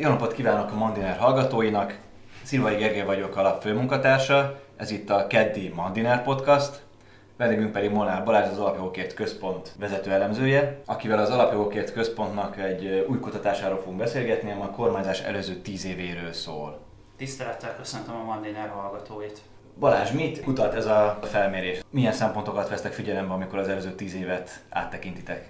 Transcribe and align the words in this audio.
Jó 0.00 0.08
napot 0.08 0.32
kívánok 0.32 0.72
a 0.72 0.76
Mandiner 0.76 1.16
hallgatóinak! 1.16 1.98
Szilvai 2.42 2.76
Gergely 2.76 3.04
vagyok 3.04 3.36
a 3.36 3.42
lap 3.42 3.62
főmunkatársa, 3.62 4.60
ez 4.76 4.90
itt 4.90 5.10
a 5.10 5.26
Keddi 5.26 5.72
Mandiner 5.74 6.22
Podcast, 6.22 6.82
vendégünk 7.36 7.72
pedig 7.72 7.90
Molnár 7.90 8.24
Balázs, 8.24 8.50
az 8.50 8.58
Alapjogokért 8.58 9.14
Központ 9.14 9.72
vezető 9.78 10.10
elemzője, 10.10 10.80
akivel 10.86 11.18
az 11.18 11.30
Alapjogokért 11.30 11.92
Központnak 11.92 12.58
egy 12.58 13.06
új 13.08 13.18
kutatásáról 13.18 13.78
fogunk 13.78 13.98
beszélgetni, 13.98 14.50
ami 14.50 14.62
a 14.62 14.70
kormányzás 14.70 15.20
előző 15.20 15.54
tíz 15.54 15.84
évéről 15.84 16.32
szól. 16.32 16.78
Tisztelettel 17.16 17.76
köszöntöm 17.76 18.14
a 18.14 18.24
Mandiner 18.24 18.68
hallgatóit! 18.68 19.40
Balázs, 19.78 20.10
mit 20.10 20.42
kutat 20.42 20.74
ez 20.74 20.86
a 20.86 21.18
felmérés? 21.22 21.80
Milyen 21.90 22.12
szempontokat 22.12 22.68
vesztek 22.68 22.92
figyelembe, 22.92 23.32
amikor 23.32 23.58
az 23.58 23.68
előző 23.68 23.92
tíz 23.94 24.14
évet 24.14 24.50
áttekintitek? 24.70 25.48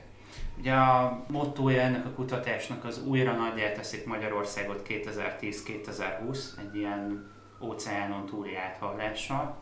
Ugye 0.61 0.74
a 0.74 1.24
mottoja 1.28 1.80
ennek 1.80 2.06
a 2.06 2.10
kutatásnak 2.10 2.84
az 2.84 3.02
újra 3.06 3.32
nagyjá 3.32 3.73
teszik 3.73 4.06
Magyarországot 4.06 4.83
2010-2020, 4.88 6.38
egy 6.59 6.77
ilyen 6.77 7.30
óceánon 7.60 8.27
túli 8.27 8.56
áthallással. 8.56 9.56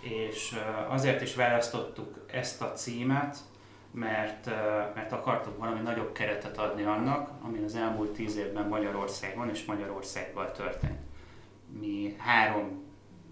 És 0.00 0.56
azért 0.88 1.22
is 1.22 1.34
választottuk 1.34 2.24
ezt 2.32 2.62
a 2.62 2.72
címet, 2.72 3.38
mert, 3.90 4.46
mert 4.94 5.12
akartuk 5.12 5.58
valami 5.58 5.80
nagyobb 5.80 6.12
keretet 6.12 6.58
adni 6.58 6.82
annak, 6.82 7.30
ami 7.42 7.62
az 7.64 7.74
elmúlt 7.74 8.10
tíz 8.10 8.36
évben 8.36 8.68
Magyarországon 8.68 9.48
és 9.48 9.64
Magyarországban 9.64 10.52
történt. 10.52 11.00
Mi 11.80 12.14
három 12.18 12.82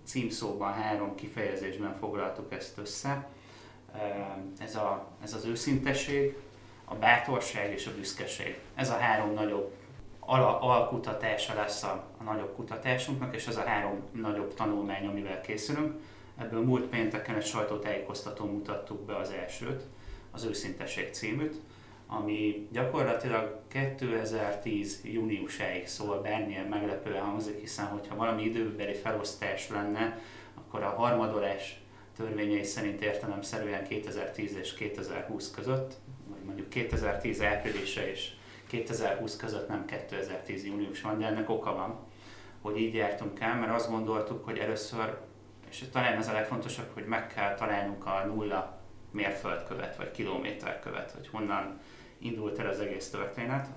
címszóban, 0.05 0.73
három 0.73 1.15
kifejezésben 1.15 1.97
foglaltuk 1.99 2.53
ezt 2.53 2.79
össze. 2.79 3.29
Ez, 4.59 4.77
a, 4.77 5.09
ez 5.23 5.35
az 5.35 5.45
őszinteség, 5.45 6.37
a 6.89 6.95
bátorság 6.95 7.73
és 7.73 7.87
a 7.87 7.95
büszkeség. 7.97 8.59
Ez 8.75 8.91
a 8.91 8.97
három 8.97 9.33
nagyobb 9.33 9.73
al- 10.21 10.63
alkutatása 10.63 11.55
lesz 11.55 11.83
a, 11.83 12.05
a 12.19 12.23
nagyobb 12.23 12.55
kutatásunknak, 12.55 13.35
és 13.35 13.47
ez 13.47 13.57
a 13.57 13.65
három 13.65 14.03
nagyobb 14.13 14.55
tanulmány, 14.55 15.07
amivel 15.07 15.41
készülünk. 15.41 15.95
Ebből 16.39 16.65
múlt 16.65 16.85
pénteken 16.85 17.35
egy 17.35 17.47
sajtótájékoztatón 17.47 18.49
mutattuk 18.49 19.01
be 19.01 19.17
az 19.17 19.31
elsőt, 19.31 19.83
az 20.31 20.45
őszinteség 20.45 21.13
címűt, 21.13 21.61
ami 22.07 22.69
gyakorlatilag 22.73 23.61
2010 23.69 25.01
júniusáig 25.05 25.87
szól, 25.87 26.21
bármilyen 26.21 26.67
meglepően 26.67 27.25
hangzik, 27.25 27.61
hiszen 27.61 27.87
hogyha 27.87 28.17
valami 28.17 28.43
időbeli 28.43 28.95
felosztás 28.95 29.69
lenne, 29.69 30.21
akkor 30.55 30.83
a 30.83 30.89
harmadolás 30.89 31.81
törvényei 32.17 32.65
szerint 32.65 33.01
értelemszerűen 33.01 33.85
2010 33.85 34.57
és 34.57 34.75
2020 34.75 35.51
között, 35.51 35.95
mondjuk 36.47 36.69
2010 36.69 37.43
áprilisa 37.43 38.07
és 38.07 38.31
2020 38.67 39.37
között 39.37 39.69
nem 39.69 39.85
2010 39.85 40.65
június 40.65 41.01
van, 41.01 41.19
de 41.19 41.27
ennek 41.27 41.51
oka 41.51 41.75
van, 41.75 41.99
hogy 42.61 42.81
így 42.81 42.95
jártunk 42.95 43.41
el, 43.41 43.59
mert 43.59 43.73
azt 43.73 43.91
gondoltuk, 43.91 44.45
hogy 44.45 44.59
először, 44.59 45.19
és 45.71 45.85
talán 45.93 46.19
ez 46.19 46.29
a 46.29 46.33
legfontosabb, 46.33 46.91
hogy 46.95 47.05
meg 47.05 47.27
kell 47.27 47.55
találnunk 47.55 48.07
a 48.07 48.25
nulla 48.27 48.81
mérföldkövet, 49.11 49.97
vagy 49.97 50.11
kilométerkövet, 50.11 51.11
hogy 51.11 51.29
honnan 51.29 51.81
indult 52.19 52.59
el 52.59 52.69
az 52.69 52.81
egész 52.81 53.11
történet, 53.11 53.69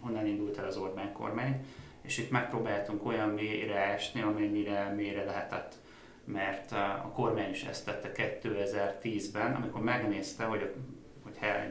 honnan 0.00 0.26
indult 0.26 0.58
el 0.58 0.66
az 0.66 0.76
Orbán 0.76 1.12
kormány, 1.12 1.64
és 2.02 2.18
itt 2.18 2.30
megpróbáltunk 2.30 3.06
olyan 3.06 3.28
mélyre 3.28 3.78
esni, 3.78 4.22
amennyire 4.22 4.92
mélyre 4.96 5.24
lehetett 5.24 5.74
mert 6.24 6.72
a 6.72 7.10
kormány 7.14 7.50
is 7.50 7.62
ezt 7.62 7.84
tette 7.84 8.12
2010-ben, 8.42 9.54
amikor 9.54 9.82
megnézte, 9.82 10.44
hogy 10.44 10.60
hogyha 10.60 10.72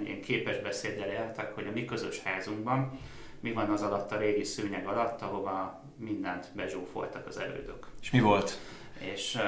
ilyen 0.04 0.22
képes 0.22 0.60
beszéddel 0.60 1.10
éltek, 1.10 1.54
hogy 1.54 1.68
a 1.68 1.72
mi 1.72 1.86
közös 1.86 2.22
házunkban 2.22 3.00
mi 3.44 3.52
van 3.52 3.70
az 3.70 3.82
alatt 3.82 4.12
a 4.12 4.18
régi 4.18 4.44
szőnyeg 4.44 4.88
alatt, 4.88 5.22
ahova 5.22 5.84
mindent 5.98 6.48
bezsúfoltak 6.56 7.28
az 7.28 7.38
elődök. 7.38 7.88
És 8.02 8.12
mi 8.12 8.20
volt? 8.20 8.60
És 8.98 9.36
uh, 9.36 9.42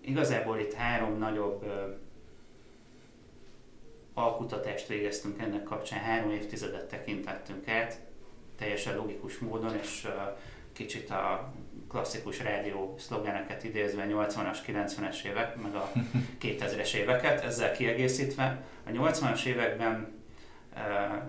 igazából 0.00 0.58
itt 0.58 0.72
három 0.72 1.18
nagyobb 1.18 1.62
uh, 1.62 1.70
alkutatást 4.14 4.86
végeztünk 4.86 5.40
ennek 5.40 5.62
kapcsán, 5.62 6.00
három 6.00 6.30
évtizedet 6.30 6.88
tekintettünk 6.88 7.68
át, 7.68 8.00
teljesen 8.58 8.96
logikus 8.96 9.38
módon, 9.38 9.74
és 9.82 10.04
uh, 10.04 10.38
kicsit 10.72 11.10
a 11.10 11.52
klasszikus 11.92 12.42
rádió 12.42 12.94
szlogeneket 12.98 13.64
idézve 13.64 14.06
80-as, 14.08 14.58
90-es 14.66 15.24
évek, 15.24 15.62
meg 15.62 15.74
a 15.74 15.92
2000-es 16.42 16.94
éveket, 16.94 17.44
ezzel 17.44 17.72
kiegészítve. 17.72 18.62
A 18.86 18.90
80-as 18.90 19.44
években 19.44 20.20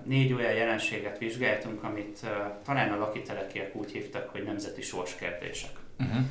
négy 0.04 0.34
olyan 0.34 0.54
jelenséget 0.54 1.18
vizsgáltunk, 1.18 1.84
amit 1.84 2.26
talán 2.66 2.92
a 2.92 2.98
lakitelekiek 2.98 3.76
úgy 3.76 3.92
hívtak, 3.92 4.30
hogy 4.30 4.44
nemzeti 4.44 4.82
sorskérdések. 4.82 5.72
Uh-huh. 6.00 6.26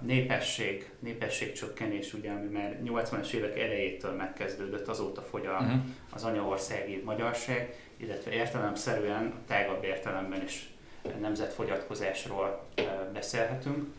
Népesség, 0.00 0.90
népességcsökkenés, 0.98 2.12
ugye, 2.12 2.30
ami 2.30 2.48
már 2.48 2.78
80-as 2.84 3.30
évek 3.30 3.58
elejétől 3.58 4.12
megkezdődött, 4.12 4.88
azóta 4.88 5.22
fogy 5.22 5.46
a, 5.46 5.52
uh-huh. 5.52 5.80
az 6.10 6.24
anyaországi 6.24 7.02
magyarság, 7.04 7.74
illetve 7.96 8.32
értelemszerűen, 8.32 9.26
a 9.26 9.46
tágabb 9.46 9.84
értelemben 9.84 10.42
is 10.42 10.75
nemzetfogyatkozásról 11.20 12.66
beszélhetünk. 13.12 13.94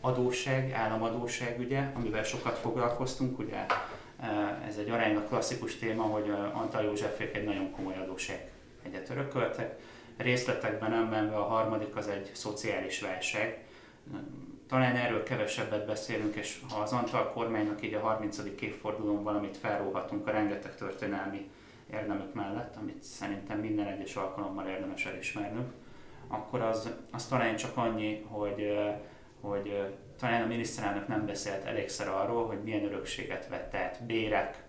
Adósság, 0.00 0.72
államadóság 0.72 1.58
ugye, 1.58 1.90
amivel 1.94 2.22
sokat 2.22 2.58
foglalkoztunk, 2.58 3.38
ugye 3.38 3.66
ez 4.68 4.76
egy 4.76 4.90
aránylag 4.90 5.28
klasszikus 5.28 5.78
téma, 5.78 6.02
hogy 6.02 6.30
Antal 6.52 6.82
Józsefék 6.82 7.36
egy 7.36 7.44
nagyon 7.44 7.70
komoly 7.70 7.96
adósság 7.96 8.50
egyet 8.82 9.10
örököltek. 9.10 9.78
Részletekben 10.16 10.90
nem 10.90 11.04
menve 11.08 11.36
a 11.36 11.42
harmadik 11.42 11.96
az 11.96 12.08
egy 12.08 12.30
szociális 12.34 13.00
válság. 13.00 13.64
Talán 14.68 14.96
erről 14.96 15.22
kevesebbet 15.22 15.86
beszélünk, 15.86 16.34
és 16.34 16.60
ha 16.70 16.80
az 16.80 16.92
Antal 16.92 17.32
kormánynak 17.32 17.82
így 17.82 17.94
a 17.94 18.00
30. 18.00 18.38
évfordulón 18.60 19.22
valamit 19.22 19.56
felróhatunk 19.56 20.26
a 20.26 20.30
rengeteg 20.30 20.74
történelmi 20.74 21.50
érdemük 21.92 22.34
mellett, 22.34 22.76
amit 22.76 23.02
szerintem 23.02 23.58
minden 23.58 23.86
egyes 23.86 24.16
alkalommal 24.16 24.66
érdemes 24.66 25.06
elismernünk, 25.06 25.72
akkor 26.28 26.60
az, 26.60 26.90
az 27.12 27.26
talán 27.26 27.56
csak 27.56 27.76
annyi, 27.76 28.24
hogy, 28.28 28.78
hogy 29.40 29.82
talán 30.20 30.42
a 30.42 30.46
miniszterelnök 30.46 31.08
nem 31.08 31.26
beszélt 31.26 31.64
elégszer 31.64 32.08
arról, 32.08 32.46
hogy 32.46 32.58
milyen 32.62 32.84
örökséget 32.84 33.48
vett 33.48 33.74
át 33.74 34.02
bérek, 34.02 34.64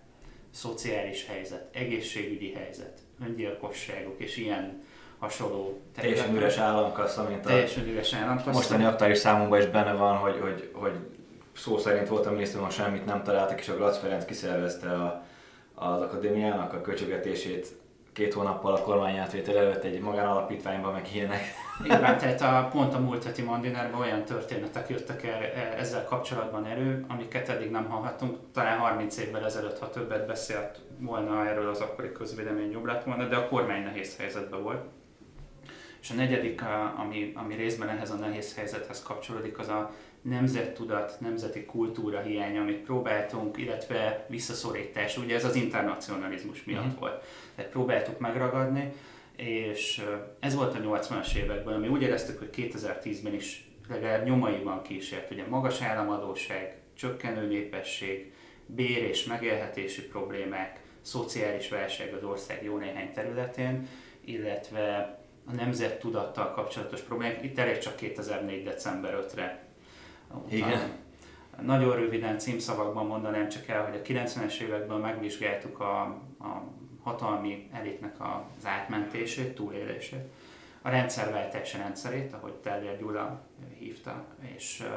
szociális 0.49 1.25
helyzet, 1.27 1.75
egészségügyi 1.75 2.53
helyzet, 2.53 2.99
öngyilkosságok 3.25 4.19
és 4.19 4.37
ilyen 4.37 4.83
hasonló 5.19 5.81
Teljesen 5.95 6.35
üres 6.35 6.57
államkassa, 6.57 7.23
mint 7.23 7.45
a 7.45 7.47
teljesen 7.47 7.87
üres 7.87 8.13
államkassa. 8.13 8.51
mostani 8.51 8.83
aktuális 8.83 9.17
számunkban 9.17 9.59
is 9.59 9.65
benne 9.65 9.93
van, 9.93 10.17
hogy, 10.17 10.39
hogy, 10.39 10.69
hogy 10.73 10.93
szó 11.53 11.77
szerint 11.77 12.07
volt 12.07 12.25
a 12.25 12.31
minisztériumon 12.31 12.71
semmit 12.71 13.05
nem 13.05 13.23
találtak, 13.23 13.59
és 13.59 13.69
a 13.69 13.75
Gratz 13.75 13.97
Ferenc 13.97 14.25
kiszervezte 14.25 14.89
a, 14.91 15.25
az 15.75 16.01
akadémiának 16.01 16.73
a 16.73 16.81
költségvetését 16.81 17.67
két 18.17 18.33
hónappal 18.33 18.73
a 18.73 18.81
kormányátvétel 18.81 19.57
előtt 19.57 19.83
egy 19.83 19.99
magánalapítványban, 19.99 20.93
meg 20.93 21.07
ilyenek. 21.13 21.41
Igen, 21.83 22.17
tehát 22.17 22.41
a, 22.41 22.67
pont 22.71 22.93
a 22.93 22.99
múlt 22.99 23.23
heti 23.23 23.41
Mandinárban 23.41 24.01
olyan 24.01 24.23
történetek 24.23 24.89
jöttek 24.89 25.23
el 25.23 25.43
e, 25.43 25.75
ezzel 25.77 26.03
kapcsolatban 26.03 26.65
elő, 26.65 27.05
amiket 27.07 27.49
eddig 27.49 27.71
nem 27.71 27.89
hallhattunk. 27.89 28.37
Talán 28.53 28.77
30 28.77 29.17
évvel 29.17 29.45
ezelőtt, 29.45 29.79
ha 29.79 29.89
többet 29.89 30.27
beszélt 30.27 30.79
volna 30.99 31.47
erről 31.47 31.69
az 31.69 31.79
akkori 31.79 32.11
közvélemény 32.11 32.71
jobb 32.71 32.85
lett 32.85 33.03
volna, 33.03 33.27
de 33.27 33.35
a 33.35 33.47
kormány 33.47 33.83
nehéz 33.83 34.17
helyzetben 34.17 34.63
volt. 34.63 34.85
És 36.01 36.09
a 36.09 36.13
negyedik, 36.13 36.61
ami, 36.97 37.31
ami 37.35 37.55
részben 37.55 37.89
ehhez 37.89 38.11
a 38.11 38.15
nehéz 38.15 38.55
helyzethez 38.55 39.03
kapcsolódik, 39.03 39.59
az 39.59 39.67
a 39.67 39.91
nemzettudat, 40.21 41.19
nemzeti 41.19 41.65
kultúra 41.65 42.21
hiánya, 42.21 42.61
amit 42.61 42.83
próbáltunk, 42.83 43.57
illetve 43.57 44.25
visszaszorítás, 44.29 45.17
ugye 45.17 45.35
ez 45.35 45.45
az 45.45 45.55
internacionalizmus 45.55 46.63
miatt 46.63 46.85
uh-huh. 46.85 46.99
volt. 46.99 47.23
Tehát 47.55 47.71
próbáltuk 47.71 48.19
megragadni, 48.19 48.93
és 49.35 50.03
ez 50.39 50.55
volt 50.55 50.75
a 50.75 50.79
80-as 50.79 51.35
években, 51.35 51.73
ami 51.73 51.87
úgy 51.87 52.01
éreztük, 52.01 52.39
hogy 52.39 52.49
2010-ben 52.55 53.33
is 53.33 53.71
legalább 53.89 54.25
nyomaiban 54.25 54.81
kísért, 54.81 55.31
ugye 55.31 55.43
magas 55.47 55.81
államadóság, 55.81 56.77
csökkenő 56.93 57.47
népesség, 57.47 58.33
bér 58.65 59.03
és 59.03 59.23
megélhetési 59.23 60.01
problémák, 60.01 60.79
szociális 61.01 61.69
válság 61.69 62.13
az 62.13 62.23
ország 62.23 62.63
jó 62.63 62.77
néhány 62.77 63.11
területén, 63.13 63.87
illetve 64.25 65.17
a 65.45 65.53
nemzettudattal 65.53 66.51
kapcsolatos 66.51 67.01
problémák. 67.01 67.43
Itt 67.43 67.59
elég 67.59 67.77
csak 67.77 67.95
2004. 67.95 68.63
december 68.63 69.25
5-re 69.27 69.66
igen. 70.49 70.91
Nagyon 71.61 71.95
röviden 71.95 72.39
címszavakban 72.39 73.05
mondanám 73.05 73.49
csak 73.49 73.67
el, 73.67 73.83
hogy 73.83 73.95
a 73.95 74.01
90-es 74.01 74.59
években 74.59 74.99
megvizsgáltuk 74.99 75.79
a, 75.79 76.01
a 76.39 76.63
hatalmi 77.03 77.69
elitnek 77.71 78.15
az 78.19 78.65
átmentését, 78.65 79.55
túlélését, 79.55 80.25
a 80.81 80.89
rendszerváltás 80.89 81.73
rendszerét, 81.73 82.33
ahogy 82.33 82.53
Teller 82.53 82.97
Gyula 82.97 83.41
hívta, 83.79 84.25
és 84.55 84.87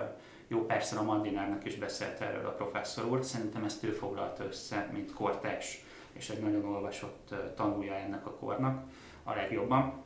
jó 0.48 0.66
persze 0.66 0.98
a 0.98 1.02
Mandinárnak 1.02 1.64
is 1.64 1.74
beszélt 1.74 2.20
erről 2.20 2.46
a 2.46 2.54
professzor 2.54 3.04
úr, 3.04 3.24
szerintem 3.24 3.64
ezt 3.64 3.84
ő 3.84 3.90
foglalta 3.90 4.44
össze, 4.44 4.90
mint 4.92 5.12
kortárs, 5.12 5.84
és 6.12 6.28
egy 6.28 6.42
nagyon 6.42 6.64
olvasott 6.64 7.34
tanulja 7.56 7.94
ennek 7.94 8.26
a 8.26 8.34
kornak 8.34 8.82
a 9.22 9.34
legjobban 9.34 10.02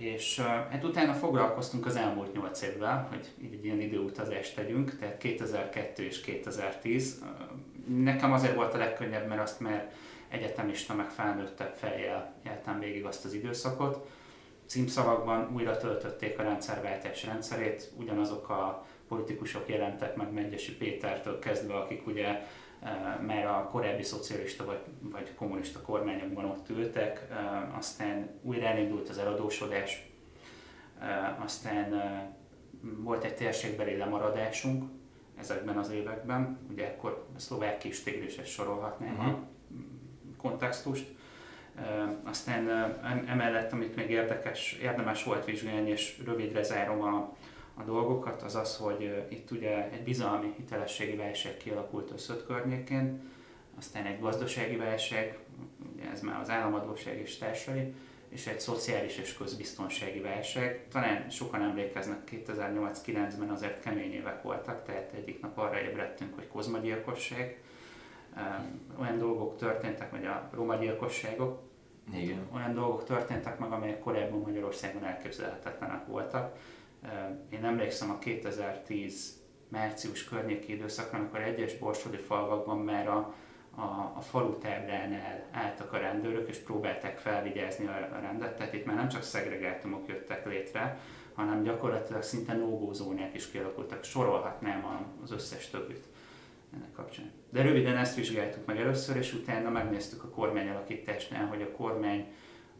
És 0.00 0.40
hát 0.40 0.84
utána 0.84 1.12
foglalkoztunk 1.12 1.86
az 1.86 1.96
elmúlt 1.96 2.32
8 2.32 2.62
évvel, 2.62 3.06
hogy 3.10 3.28
így 3.42 3.52
egy 3.52 3.64
ilyen 3.64 3.80
időutazást 3.80 4.54
tegyünk, 4.54 4.98
tehát 4.98 5.18
2002 5.18 6.02
és 6.02 6.20
2010. 6.20 7.22
Nekem 7.86 8.32
azért 8.32 8.54
volt 8.54 8.74
a 8.74 8.78
legkönnyebb, 8.78 9.28
mert 9.28 9.40
azt 9.40 9.60
már 9.60 9.92
egyetemista, 10.28 10.94
meg 10.94 11.10
felnőttebb 11.10 11.74
fejjel 11.74 12.34
éltem 12.46 12.78
végig 12.78 13.04
azt 13.04 13.24
az 13.24 13.34
időszakot. 13.34 14.08
Címszavakban 14.66 15.50
újra 15.54 15.76
töltötték 15.76 16.38
a 16.38 16.42
rendszerváltás 16.42 17.24
rendszerét, 17.24 17.90
ugyanazok 17.96 18.48
a 18.48 18.86
politikusok 19.08 19.68
jelentek 19.68 20.16
meg 20.16 20.32
Megyesi 20.32 20.76
Pétertől 20.76 21.38
kezdve, 21.38 21.74
akik 21.74 22.06
ugye 22.06 22.42
mert 23.26 23.46
a 23.46 23.68
korábbi 23.70 24.02
szocialista 24.02 24.64
vagy, 24.64 24.80
vagy 25.00 25.34
kommunista 25.34 25.80
kormányokban 25.80 26.44
ott 26.44 26.68
ültek, 26.68 27.26
aztán 27.76 28.28
újra 28.42 28.66
elindult 28.66 29.08
az 29.08 29.18
eladósodás, 29.18 30.10
aztán 31.38 31.94
volt 32.80 33.24
egy 33.24 33.34
térségbeli 33.34 33.96
lemaradásunk 33.96 34.84
ezekben 35.38 35.76
az 35.76 35.90
években, 35.90 36.58
ugye 36.70 36.86
akkor 36.86 37.26
a 37.36 37.38
szlovák 37.38 37.78
kis 37.78 38.02
tigris 38.02 38.40
sorolhatnám 38.44 39.12
uh-huh. 39.12 39.26
a 39.26 39.30
mhm. 39.30 39.40
kontextust, 40.36 41.16
aztán 42.24 42.68
emellett, 43.26 43.72
amit 43.72 43.96
még 43.96 44.10
érdekes, 44.10 44.72
érdemes 44.72 45.24
volt 45.24 45.44
vizsgálni, 45.44 45.90
és 45.90 46.20
rövidre 46.24 46.62
zárom 46.62 47.02
a, 47.02 47.36
a 47.78 47.82
dolgokat, 47.82 48.42
az 48.42 48.54
az, 48.54 48.76
hogy 48.76 49.26
itt 49.28 49.50
ugye 49.50 49.90
egy 49.90 50.02
bizalmi 50.02 50.52
hitelességi 50.56 51.16
válság 51.16 51.56
kialakult 51.56 52.10
összött 52.10 52.46
környékén, 52.46 53.20
aztán 53.78 54.06
egy 54.06 54.20
gazdasági 54.20 54.76
válság, 54.76 55.38
ugye 55.94 56.10
ez 56.10 56.20
már 56.20 56.40
az 56.40 56.50
államadóság 56.50 57.18
és 57.18 57.38
társai, 57.38 57.94
és 58.28 58.46
egy 58.46 58.60
szociális 58.60 59.18
és 59.18 59.36
közbiztonsági 59.36 60.20
válság. 60.20 60.86
Talán 60.90 61.30
sokan 61.30 61.62
emlékeznek, 61.62 62.30
2008-9-ben 62.46 63.50
azért 63.50 63.82
kemény 63.82 64.12
évek 64.12 64.42
voltak, 64.42 64.84
tehát 64.84 65.12
egyik 65.12 65.40
nap 65.40 65.58
arra 65.58 65.80
ébredtünk, 65.80 66.34
hogy 66.34 66.48
kozmagyilkosság, 66.48 67.62
olyan 69.00 69.18
dolgok 69.18 69.56
történtek, 69.56 70.10
vagy 70.10 70.24
a 70.26 70.50
roma 70.52 70.74
gyilkosságok, 70.74 71.60
Igen. 72.14 72.48
olyan 72.54 72.74
dolgok 72.74 73.04
történtek 73.04 73.58
meg, 73.58 73.72
amelyek 73.72 73.98
korábban 73.98 74.40
Magyarországon 74.40 75.04
elképzelhetetlenek 75.04 76.06
voltak 76.06 76.56
én 77.50 77.64
emlékszem 77.64 78.10
a 78.10 78.18
2010 78.18 79.42
március 79.68 80.24
környéki 80.24 80.72
időszakra, 80.72 81.18
amikor 81.18 81.40
egyes 81.40 81.78
borsodi 81.78 82.16
falvakban 82.16 82.78
már 82.78 83.08
a, 83.08 83.34
a, 83.70 84.12
a 84.16 84.20
falu 84.20 84.58
táblánál 84.58 85.48
álltak 85.50 85.92
a 85.92 85.98
rendőrök, 85.98 86.48
és 86.48 86.56
próbálták 86.56 87.18
felvigyázni 87.18 87.86
a, 87.86 88.18
rendet. 88.20 88.56
Tehát 88.56 88.72
itt 88.72 88.84
már 88.84 88.96
nem 88.96 89.08
csak 89.08 89.22
szegregátumok 89.22 90.08
jöttek 90.08 90.46
létre, 90.46 91.00
hanem 91.34 91.62
gyakorlatilag 91.62 92.22
szinte 92.22 92.54
no 92.54 92.92
zónák 92.92 93.34
is 93.34 93.50
kialakultak. 93.50 94.04
Sorolhatnám 94.04 95.12
az 95.22 95.30
összes 95.30 95.70
többit 95.70 96.04
ennek 96.74 96.92
kapcsán. 96.92 97.30
De 97.50 97.62
röviden 97.62 97.96
ezt 97.96 98.16
vizsgáltuk 98.16 98.66
meg 98.66 98.78
először, 98.78 99.16
és 99.16 99.34
utána 99.34 99.70
megnéztük 99.70 100.24
a 100.24 100.28
kormány 100.28 100.68
alakításnál, 100.68 101.46
hogy 101.46 101.62
a 101.62 101.70
kormány 101.70 102.32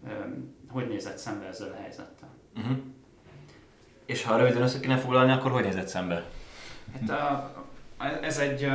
um, 0.03 0.57
hogy 0.69 0.89
nézett 0.89 1.19
szembe 1.19 1.47
ezzel 1.47 1.73
a 1.73 1.81
helyzettel. 1.81 2.31
Uh-huh. 2.57 2.77
És 4.29 4.35
ha 4.35 4.41
röviden 4.41 4.63
össze 4.63 4.81
kéne 4.81 4.97
foglalni, 4.97 5.33
akkor 5.33 5.51
hogy 5.51 5.65
nézett 5.65 5.89
szembe? 5.89 6.25
Hát 6.93 7.11
a, 7.11 7.53
ez 8.23 8.39
egy, 8.39 8.71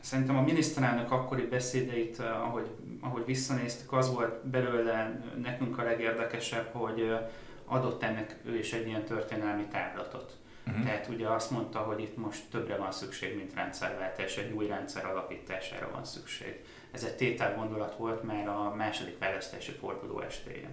szerintem 0.00 0.36
a 0.36 0.42
miniszterelnök 0.42 1.10
akkori 1.10 1.42
beszédeit, 1.42 2.18
ahogy, 2.18 2.70
ahogy 3.00 3.22
visszanéztük, 3.24 3.92
az 3.92 4.14
volt 4.14 4.46
belőle 4.46 5.20
nekünk 5.42 5.78
a 5.78 5.82
legérdekesebb, 5.82 6.68
hogy 6.72 7.16
adott 7.64 8.02
ennek 8.02 8.36
ő 8.44 8.58
is 8.58 8.72
egy 8.72 8.86
ilyen 8.86 9.04
történelmi 9.04 9.64
táblatot. 9.72 10.36
Uh-huh. 10.66 10.84
Tehát 10.84 11.08
ugye 11.08 11.28
azt 11.28 11.50
mondta, 11.50 11.78
hogy 11.78 12.00
itt 12.00 12.16
most 12.16 12.42
többre 12.50 12.76
van 12.76 12.92
szükség, 12.92 13.36
mint 13.36 13.54
rendszerváltás, 13.54 14.36
egy 14.36 14.52
új 14.52 14.66
rendszer 14.66 15.04
alapítására 15.04 15.90
van 15.92 16.04
szükség. 16.04 16.64
Ez 16.90 17.02
egy 17.04 17.16
tétel 17.16 17.54
gondolat 17.54 17.96
volt 17.96 18.22
már 18.22 18.48
a 18.48 18.74
második 18.76 19.18
választási 19.18 19.72
forduló 19.72 20.20
estéjén. 20.20 20.70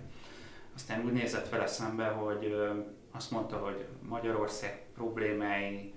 Aztán 0.75 1.05
úgy 1.05 1.11
nézett 1.11 1.49
vele 1.49 1.67
szembe, 1.67 2.05
hogy 2.05 2.55
azt 3.15 3.31
mondta, 3.31 3.57
hogy 3.57 3.85
Magyarország 4.01 4.81
problémái 4.93 5.93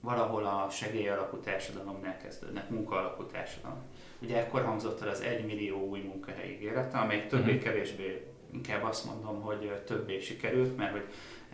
valahol 0.00 0.44
a 0.44 0.68
segélyalapú 0.70 1.36
társadalomnál 1.36 2.16
kezdődnek, 2.16 2.70
munkaalapú 2.70 3.24
társadalom. 3.24 3.82
Ugye 4.22 4.36
ekkor 4.36 4.64
hangzott 4.64 5.00
el 5.00 5.08
az 5.08 5.20
1 5.20 5.46
millió 5.46 5.88
új 5.88 6.00
munkahely 6.00 6.50
ígérete, 6.50 6.98
amely 6.98 7.26
többé-kevésbé 7.26 8.26
inkább 8.52 8.84
azt 8.84 9.04
mondom, 9.04 9.40
hogy 9.40 9.82
többé 9.86 10.20
sikerült, 10.20 10.76
mert 10.76 10.92
hogy 10.92 11.04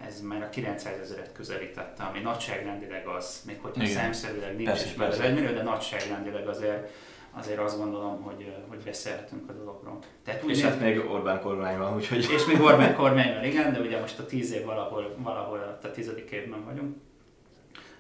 ez 0.07 0.21
már 0.21 0.43
a 0.43 0.49
900 0.49 0.99
ezeret 1.01 1.33
közelítette, 1.33 2.03
ami 2.03 2.21
nagyságrendileg 2.21 3.07
az, 3.07 3.43
még 3.47 3.61
hogyha 3.61 3.87
számszerűleg 3.87 4.57
nincs 4.57 4.85
is 4.85 4.95
meg 4.95 5.09
az 5.09 5.21
1 5.21 5.35
millió, 5.35 5.53
de 5.53 5.63
nagyságrendileg 5.63 6.49
azért 6.49 6.91
azért 7.35 7.59
azt 7.59 7.79
gondolom, 7.79 8.23
hogy, 8.23 8.55
hogy 8.69 8.79
beszélhetünk 8.85 9.49
a 9.49 9.53
dologról. 9.53 9.99
Tehát 10.25 10.45
úgy 10.45 10.51
és 10.51 10.63
hát 10.63 10.81
még 10.81 10.99
Orbán 11.11 11.41
kormány 11.41 11.79
van, 11.79 11.95
úgyhogy... 11.95 12.31
És 12.31 12.45
még 12.47 12.61
Orbán 12.61 12.95
kormány 12.95 13.35
van, 13.35 13.45
igen, 13.45 13.73
de 13.73 13.81
ugye 13.81 14.01
most 14.01 14.19
a 14.19 14.27
tíz 14.27 14.53
év 14.53 14.65
valahol, 14.65 15.15
valahol 15.19 15.79
a 15.83 15.91
tizedik 15.91 16.31
évben 16.31 16.65
vagyunk. 16.65 16.97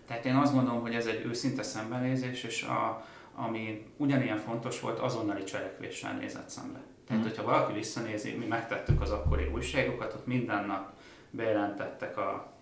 Tehát 0.06 0.24
én 0.24 0.34
azt 0.34 0.52
gondolom, 0.54 0.80
hogy 0.80 0.94
ez 0.94 1.06
egy 1.06 1.24
őszinte 1.24 1.62
szembenézés, 1.62 2.42
és 2.42 2.62
a, 2.62 3.06
ami 3.34 3.86
ugyanilyen 3.96 4.38
fontos 4.38 4.80
volt, 4.80 4.98
azonnali 4.98 5.44
cselekvéssel 5.44 6.16
nézett 6.16 6.48
szembe. 6.48 6.80
Tehát, 7.06 7.22
mm. 7.22 7.26
hogyha 7.26 7.42
valaki 7.42 7.72
visszanézi, 7.72 8.32
mi 8.32 8.46
megtettük 8.46 9.00
az 9.00 9.10
akkori 9.10 9.50
újságokat, 9.54 10.14
ott 10.14 10.26
minden 10.26 10.64
nap 10.64 10.92
bejelentettek 11.30 12.16
a, 12.16 12.52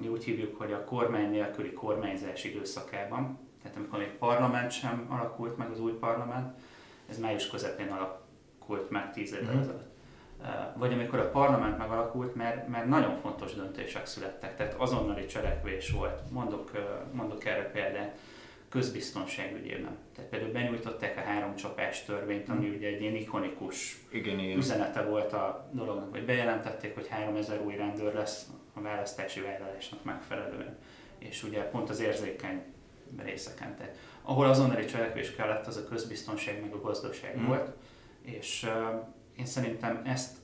mi 0.00 0.08
úgy 0.08 0.24
hívjuk, 0.24 0.58
hogy 0.58 0.72
a 0.72 0.84
kormány 0.84 1.30
nélküli 1.30 1.72
kormányzás 1.72 2.44
időszakában, 2.44 3.38
tehát 3.68 3.76
amikor 3.76 3.98
még 3.98 4.10
parlament 4.10 4.70
sem 4.70 5.06
alakult 5.08 5.56
meg, 5.56 5.70
az 5.70 5.80
új 5.80 5.92
parlament, 5.92 6.58
ez 7.08 7.18
május 7.18 7.50
közepén 7.50 7.88
alakult 7.88 8.90
meg 8.90 9.12
tíz 9.12 9.32
évvel 9.32 9.52
mm-hmm. 9.52 9.60
ezelőtt. 9.60 9.96
Vagy 10.76 10.92
amikor 10.92 11.18
a 11.18 11.30
parlament 11.30 11.78
megalakult, 11.78 12.34
mert, 12.34 12.68
mert 12.68 12.86
nagyon 12.86 13.16
fontos 13.16 13.54
döntések 13.54 14.06
születtek, 14.06 14.56
tehát 14.56 14.74
azonnali 14.74 15.26
cselekvés 15.26 15.90
volt. 15.90 16.30
Mondok, 16.30 16.70
mondok 17.12 17.44
erre 17.44 17.70
példát 17.70 18.18
közbiztonság 18.68 19.54
ügyében. 19.54 19.96
Tehát 20.14 20.30
például 20.30 20.52
benyújtották 20.52 21.16
a 21.16 21.20
három 21.20 21.54
csapás 21.54 22.04
törvényt, 22.04 22.48
ami 22.48 22.66
mm. 22.66 22.74
ugye 22.74 22.86
egy 22.86 23.00
ilyen 23.00 23.14
ikonikus 23.14 23.98
igen, 24.10 24.38
igen. 24.38 24.58
üzenete 24.58 25.02
volt 25.02 25.32
a 25.32 25.68
dolognak, 25.72 26.10
vagy 26.10 26.24
bejelentették, 26.24 26.94
hogy 26.94 27.08
3000 27.08 27.60
új 27.60 27.76
rendőr 27.76 28.14
lesz 28.14 28.46
a 28.74 28.80
választási 28.80 29.40
vállalásnak 29.40 30.04
megfelelően. 30.04 30.78
És 31.18 31.42
ugye 31.42 31.62
pont 31.62 31.90
az 31.90 32.00
érzékeny 32.00 32.62
részeken. 33.16 33.76
Tehát, 33.76 33.96
ahol 34.22 34.46
azonnali 34.46 34.84
cselekvés 34.84 35.34
kellett, 35.34 35.66
az 35.66 35.76
a 35.76 35.84
közbiztonság 35.84 36.60
meg 36.60 36.72
a 36.72 36.80
gazdaság 36.80 37.38
mm. 37.38 37.46
volt, 37.46 37.70
és 38.22 38.62
uh, 38.62 39.04
én 39.36 39.46
szerintem 39.46 40.02
ezt 40.04 40.36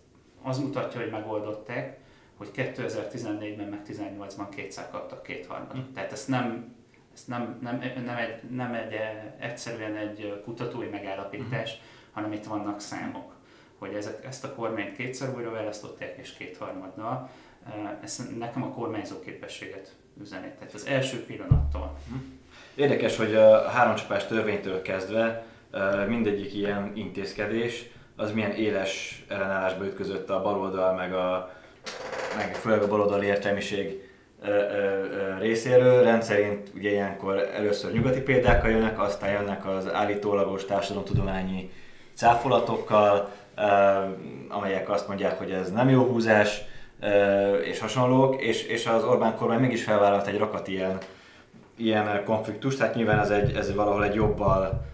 az 0.43 0.59
mutatja, 0.59 1.01
hogy 1.01 1.11
megoldották, 1.11 1.99
hogy 2.37 2.51
2014-ben 2.55 3.69
meg 3.69 3.81
2018-ban 3.87 4.47
kétszer 4.55 4.91
kaptak 4.91 5.23
kétharmadot. 5.23 5.91
Mm. 5.91 5.93
Tehát 5.93 6.13
ezt 6.13 6.29
nem, 6.29 6.75
ezt 7.15 7.29
nem, 7.29 7.59
nem, 7.61 7.83
nem, 8.05 8.17
egy, 8.17 8.51
nem 8.51 8.73
egy, 8.73 8.95
egyszerűen 9.39 9.97
egy 9.97 10.43
kutatói 10.45 10.89
megállapítás, 10.89 11.73
mm. 11.73 11.81
hanem 12.13 12.33
itt 12.33 12.45
vannak 12.45 12.81
számok 12.81 13.35
hogy 13.79 13.95
ezek, 13.95 14.25
ezt 14.25 14.45
a 14.45 14.55
kormányt 14.55 14.97
kétszer 14.97 15.35
újra 15.35 15.51
választották 15.51 16.17
és 16.19 16.33
kétharmaddal. 16.33 17.31
Ez 18.03 18.29
nekem 18.39 18.63
a 18.63 18.71
kormányzó 18.71 19.21
képességet 19.21 19.97
üzeni. 20.21 20.53
Tehát 20.59 20.75
az 20.75 20.87
első 20.87 21.25
pillanattól. 21.25 21.99
Mm. 22.13 22.17
Érdekes, 22.75 23.17
hogy 23.17 23.35
a 23.35 23.69
háromcsapás 23.69 24.27
törvénytől 24.27 24.83
kezdve 24.83 25.45
mindegyik 26.09 26.55
ilyen 26.55 26.93
intézkedés 26.95 27.85
az 28.17 28.33
milyen 28.33 28.53
éles 28.53 29.25
ellenállásba 29.29 29.85
ütközött 29.85 30.31
a 30.31 30.43
baloldal, 30.43 30.95
meg, 30.95 31.15
a, 31.15 31.51
meg 32.37 32.55
főleg 32.55 32.83
a 32.83 32.89
baloldali 32.89 33.27
értelmiség 33.27 34.03
részéről. 35.39 36.03
Rendszerint 36.03 36.71
ugye 36.75 36.91
ilyenkor 36.91 37.39
először 37.55 37.93
nyugati 37.93 38.21
példákkal 38.21 38.71
jönnek, 38.71 39.01
aztán 39.01 39.33
jönnek 39.33 39.67
az 39.67 39.93
állítólagos 39.93 40.65
társadalomtudományi 40.65 41.71
cáfolatokkal, 42.15 43.31
amelyek 44.49 44.91
azt 44.91 45.09
mondják, 45.09 45.39
hogy 45.39 45.51
ez 45.51 45.73
nem 45.73 45.89
jó 45.89 46.03
húzás, 46.03 46.63
és 47.65 47.79
hasonlók, 47.79 48.43
és, 48.43 48.63
és 48.63 48.87
az 48.87 49.05
Orbán 49.05 49.37
kormány 49.37 49.61
mégis 49.61 49.85
felvállalt 49.85 50.27
egy 50.27 50.39
rakat 50.39 50.69
ilyen 50.69 50.99
ilyen 51.77 52.25
konfliktus, 52.25 52.77
tehát 52.77 52.95
nyilván 52.95 53.19
ez, 53.19 53.31
egy, 53.31 53.57
ez 53.57 53.75
valahol 53.75 54.05
egy 54.05 54.15
jobbal 54.15 54.85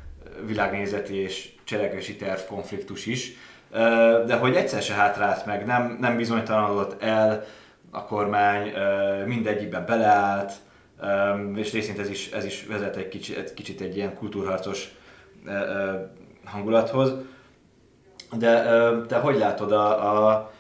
világnézeti 0.46 1.14
és 1.14 1.52
cselekvési 1.64 2.16
terv 2.16 2.40
konfliktus 2.48 3.06
is, 3.06 3.32
de 4.26 4.36
hogy 4.36 4.54
egyszer 4.54 4.82
se 4.82 4.94
hátrált 4.94 5.46
meg, 5.46 5.66
nem, 5.66 5.96
nem 6.00 6.16
bizonytalanodott 6.16 7.02
el 7.02 7.44
a 7.90 8.04
kormány, 8.04 8.72
mindegyikben 9.26 9.84
beleállt, 9.86 10.52
és 11.54 11.72
részint 11.72 11.98
ez 11.98 12.10
is, 12.10 12.30
ez 12.30 12.44
is 12.44 12.66
vezet 12.66 12.96
egy 12.96 13.08
kicsit, 13.08 13.36
egy 13.36 13.54
kicsit 13.54 13.80
egy 13.80 13.96
ilyen 13.96 14.14
kultúrharcos 14.14 14.94
hangulathoz. 16.44 17.12
De 18.38 18.62
te 19.06 19.16
hogy 19.16 19.38
látod 19.38 19.72
a, 19.72 20.28
a 20.28 20.50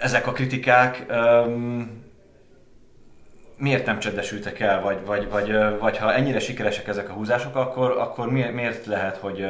ezek 0.00 0.26
a 0.26 0.32
kritikák 0.32 1.06
um, 1.10 2.03
miért 3.56 3.86
nem 3.86 3.98
csendesültek 3.98 4.60
el, 4.60 4.80
vagy, 4.80 5.04
vagy, 5.04 5.28
vagy, 5.28 5.78
vagy 5.78 5.98
ha 5.98 6.14
ennyire 6.14 6.38
sikeresek 6.40 6.86
ezek 6.86 7.08
a 7.08 7.12
húzások, 7.12 7.56
akkor, 7.56 7.90
akkor 7.90 8.30
miért 8.30 8.86
lehet, 8.86 9.16
hogy, 9.16 9.46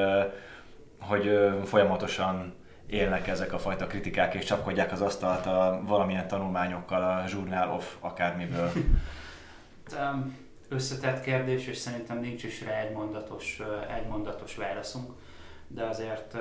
hogy 1.00 1.38
folyamatosan 1.64 2.54
élnek 2.86 3.26
ezek 3.28 3.52
a 3.52 3.58
fajta 3.58 3.86
kritikák, 3.86 4.34
és 4.34 4.44
csapkodják 4.44 4.92
az 4.92 5.00
asztalt 5.00 5.46
a 5.46 5.80
valamilyen 5.86 6.28
tanulmányokkal, 6.28 7.02
a 7.02 7.24
Journal 7.28 7.70
of 7.70 7.96
akármiből? 8.00 8.72
Összetett 10.68 11.20
kérdés, 11.20 11.66
és 11.66 11.76
szerintem 11.76 12.18
nincs 12.18 12.44
is 12.44 12.62
rá 12.62 12.80
egy 12.80 12.92
mondatos, 12.92 13.62
egy 13.96 14.06
mondatos 14.06 14.56
válaszunk, 14.56 15.12
de 15.68 15.84
azért, 15.84 16.36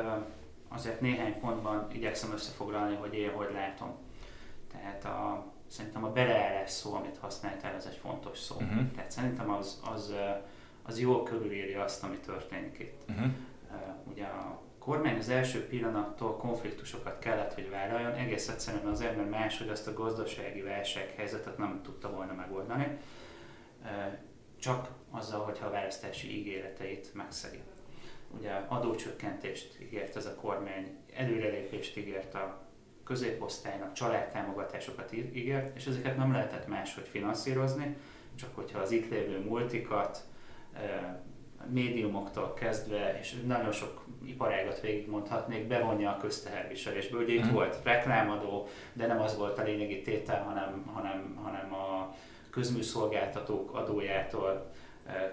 azért 0.70 1.02
néhány 1.02 1.40
pontban 1.40 1.88
igyekszem 1.92 2.32
összefoglalni, 2.34 2.96
hogy 2.96 3.14
én 3.14 3.32
hogy 3.32 3.50
látom. 3.54 3.96
Tehát 4.72 5.06
a, 5.06 5.53
szerintem 5.74 6.04
a 6.04 6.12
beleállás 6.12 6.70
szó, 6.70 6.94
amit 6.94 7.18
használtál, 7.18 7.76
az 7.76 7.86
egy 7.86 7.96
fontos 7.96 8.40
szó. 8.40 8.56
Uh-huh. 8.56 8.92
Tehát 8.96 9.12
szerintem 9.12 9.50
az, 9.50 9.82
az, 9.94 10.14
az 10.84 11.00
jól 11.00 11.24
körülírja 11.24 11.84
azt, 11.84 12.04
ami 12.04 12.18
történik 12.18 12.80
itt. 12.80 13.04
Uh-huh. 13.10 13.32
Ugye 14.04 14.26
a 14.26 14.62
kormány 14.80 15.18
az 15.18 15.30
első 15.30 15.68
pillanattól 15.68 16.38
konfliktusokat 16.38 17.20
kellett, 17.20 17.54
hogy 17.54 17.70
vállaljon, 17.70 18.14
egész 18.14 18.48
egyszerűen 18.48 18.86
azért, 18.86 19.16
mert 19.16 19.30
máshogy 19.30 19.70
azt 19.70 19.88
a 19.88 19.94
gazdasági 19.94 20.62
válsághelyzetet 20.62 21.58
nem 21.58 21.82
tudta 21.84 22.12
volna 22.12 22.34
megoldani, 22.34 22.98
csak 24.60 24.90
azzal, 25.12 25.44
hogyha 25.44 25.66
a 25.66 25.72
választási 25.72 26.38
ígéreteit 26.40 27.14
megszegi. 27.14 27.62
Ugye 28.38 28.52
adócsökkentést 28.68 29.80
ígért 29.82 30.16
ez 30.16 30.26
a 30.26 30.36
kormány, 30.36 30.98
előrelépést 31.14 31.98
ígért 31.98 32.34
a 32.34 32.63
középosztálynak, 33.04 33.94
családtámogatásokat 33.94 35.14
ígért, 35.14 35.76
és 35.76 35.86
ezeket 35.86 36.18
nem 36.18 36.32
lehetett 36.32 36.68
máshogy 36.68 37.08
finanszírozni, 37.08 37.96
csak 38.36 38.56
hogyha 38.56 38.80
az 38.80 38.92
itt 38.92 39.10
lévő 39.10 39.40
multikat, 39.40 40.26
médiumoktól 41.70 42.54
kezdve, 42.54 43.20
és 43.20 43.36
nagyon 43.46 43.72
sok 43.72 44.06
iparágat 44.26 44.82
végigmondhatnék, 44.82 45.68
bevonja 45.68 46.10
a 46.10 46.18
közteherviselésbe. 46.18 47.18
Ugye 47.18 47.34
itt 47.34 47.46
mm. 47.46 47.54
volt 47.54 47.80
reklámadó, 47.84 48.68
de 48.94 49.08
nem 49.08 49.22
az 49.22 49.38
volt 49.38 49.58
a 49.58 49.64
lényegi 49.64 50.02
tétel, 50.02 50.44
hanem, 50.44 50.84
hanem, 50.94 51.40
hanem 51.44 51.74
a 51.74 52.16
közműszolgáltatók 52.50 53.76
adójától 53.76 54.72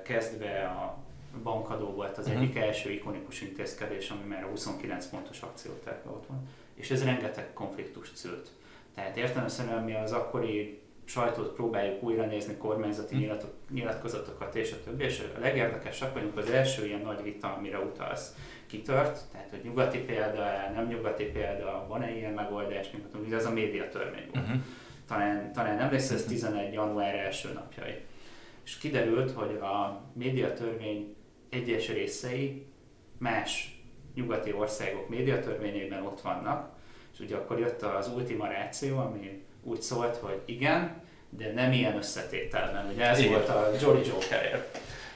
kezdve 0.04 0.64
a 0.64 0.98
bankadó 1.42 1.86
volt 1.86 2.18
az 2.18 2.26
uh-huh. 2.26 2.42
egyik 2.42 2.56
első 2.56 2.90
ikonikus 2.90 3.42
intézkedés, 3.42 4.10
ami 4.10 4.28
már 4.28 4.44
a 4.44 4.48
29 4.48 5.06
pontos 5.06 5.40
akcióterve 5.40 6.10
ott 6.10 6.26
van. 6.26 6.48
És 6.80 6.90
ez 6.90 7.04
rengeteg 7.04 7.52
konfliktust 7.52 8.16
szült. 8.16 8.48
Tehát 8.94 9.16
értelemszerűen 9.16 9.84
mi 9.84 9.94
az 9.94 10.12
akkori 10.12 10.80
sajtót 11.04 11.54
próbáljuk 11.54 12.02
újra 12.02 12.26
nézni, 12.26 12.56
kormányzati 12.56 13.14
hm. 13.14 13.32
nyilatkozatokat 13.70 14.54
és 14.54 14.72
a 14.72 14.82
többi, 14.84 15.04
és 15.04 15.22
a 15.36 15.40
legérdekesebb, 15.40 16.12
hogy 16.12 16.32
az 16.36 16.50
első 16.50 16.86
ilyen 16.86 17.00
nagy 17.00 17.22
vita, 17.22 17.54
amire 17.54 17.78
utalsz, 17.78 18.34
kitört, 18.66 19.20
tehát 19.32 19.50
hogy 19.50 19.60
nyugati 19.62 19.98
példa, 19.98 20.70
nem 20.74 20.86
nyugati 20.86 21.24
példa, 21.24 21.84
van-e 21.88 22.16
ilyen 22.16 22.32
megoldás, 22.32 22.90
mint 22.90 23.32
ez 23.32 23.46
a 23.46 23.50
médiatörvény 23.50 24.28
volt. 24.32 24.46
Uh-huh. 24.46 24.60
Talán, 25.08 25.52
talán 25.52 25.90
lesz 25.92 26.10
ez 26.10 26.24
11. 26.24 26.72
január 26.72 27.14
első 27.14 27.52
napjai. 27.52 27.94
És 28.64 28.78
kiderült, 28.78 29.30
hogy 29.30 29.54
a 29.54 30.02
médiatörvény 30.12 31.14
egyes 31.48 31.88
részei 31.88 32.66
más 33.18 33.79
nyugati 34.14 34.52
országok 34.52 35.08
médiatörvényében 35.08 36.02
ott 36.02 36.20
vannak, 36.20 36.68
és 37.12 37.20
ugye 37.20 37.36
akkor 37.36 37.58
jött 37.58 37.82
az 37.82 38.10
ultima 38.14 38.46
ráció, 38.46 38.98
ami 38.98 39.42
úgy 39.62 39.82
szólt, 39.82 40.16
hogy 40.16 40.40
igen, 40.44 41.02
de 41.28 41.52
nem 41.52 41.72
ilyen 41.72 41.96
összetételben. 41.96 42.90
Ugye 42.94 43.04
ez 43.04 43.18
igen. 43.18 43.32
volt 43.32 43.48
a 43.48 43.70
Jolly 43.80 44.02
Joker 44.06 44.68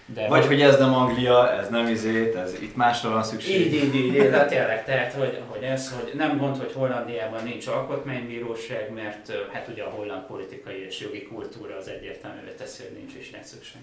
de 0.06 0.28
Vagy 0.28 0.46
hogy 0.46 0.60
ez 0.60 0.78
nem 0.78 0.94
Anglia, 0.94 1.52
ez 1.52 1.68
nem 1.68 1.86
izét, 1.86 2.34
ez 2.34 2.52
itt 2.52 2.76
másra 2.76 3.10
van 3.10 3.22
szükség. 3.22 3.60
Így, 3.60 3.74
így, 3.74 3.94
így, 3.94 4.14
így 4.14 4.30
hát 4.32 4.48
tényleg, 4.48 4.84
tehát 4.84 5.12
hogy, 5.12 5.40
hogy 5.46 5.62
ez, 5.62 5.92
hogy 5.92 6.12
nem 6.14 6.38
gond, 6.38 6.56
hogy 6.56 6.72
Hollandiában 6.72 7.42
nincs 7.42 7.66
alkotmánybíróság, 7.66 8.92
mert 8.92 9.32
hát 9.52 9.68
ugye 9.68 9.82
a 9.82 9.90
holland 9.90 10.22
politikai 10.22 10.84
és 10.86 11.00
jogi 11.00 11.22
kultúra 11.22 11.76
az 11.76 11.88
egyértelművé 11.88 12.50
teszi, 12.58 12.82
hogy 12.82 12.96
nincs 12.96 13.14
is 13.14 13.32
rá 13.32 13.42
szükség. 13.42 13.80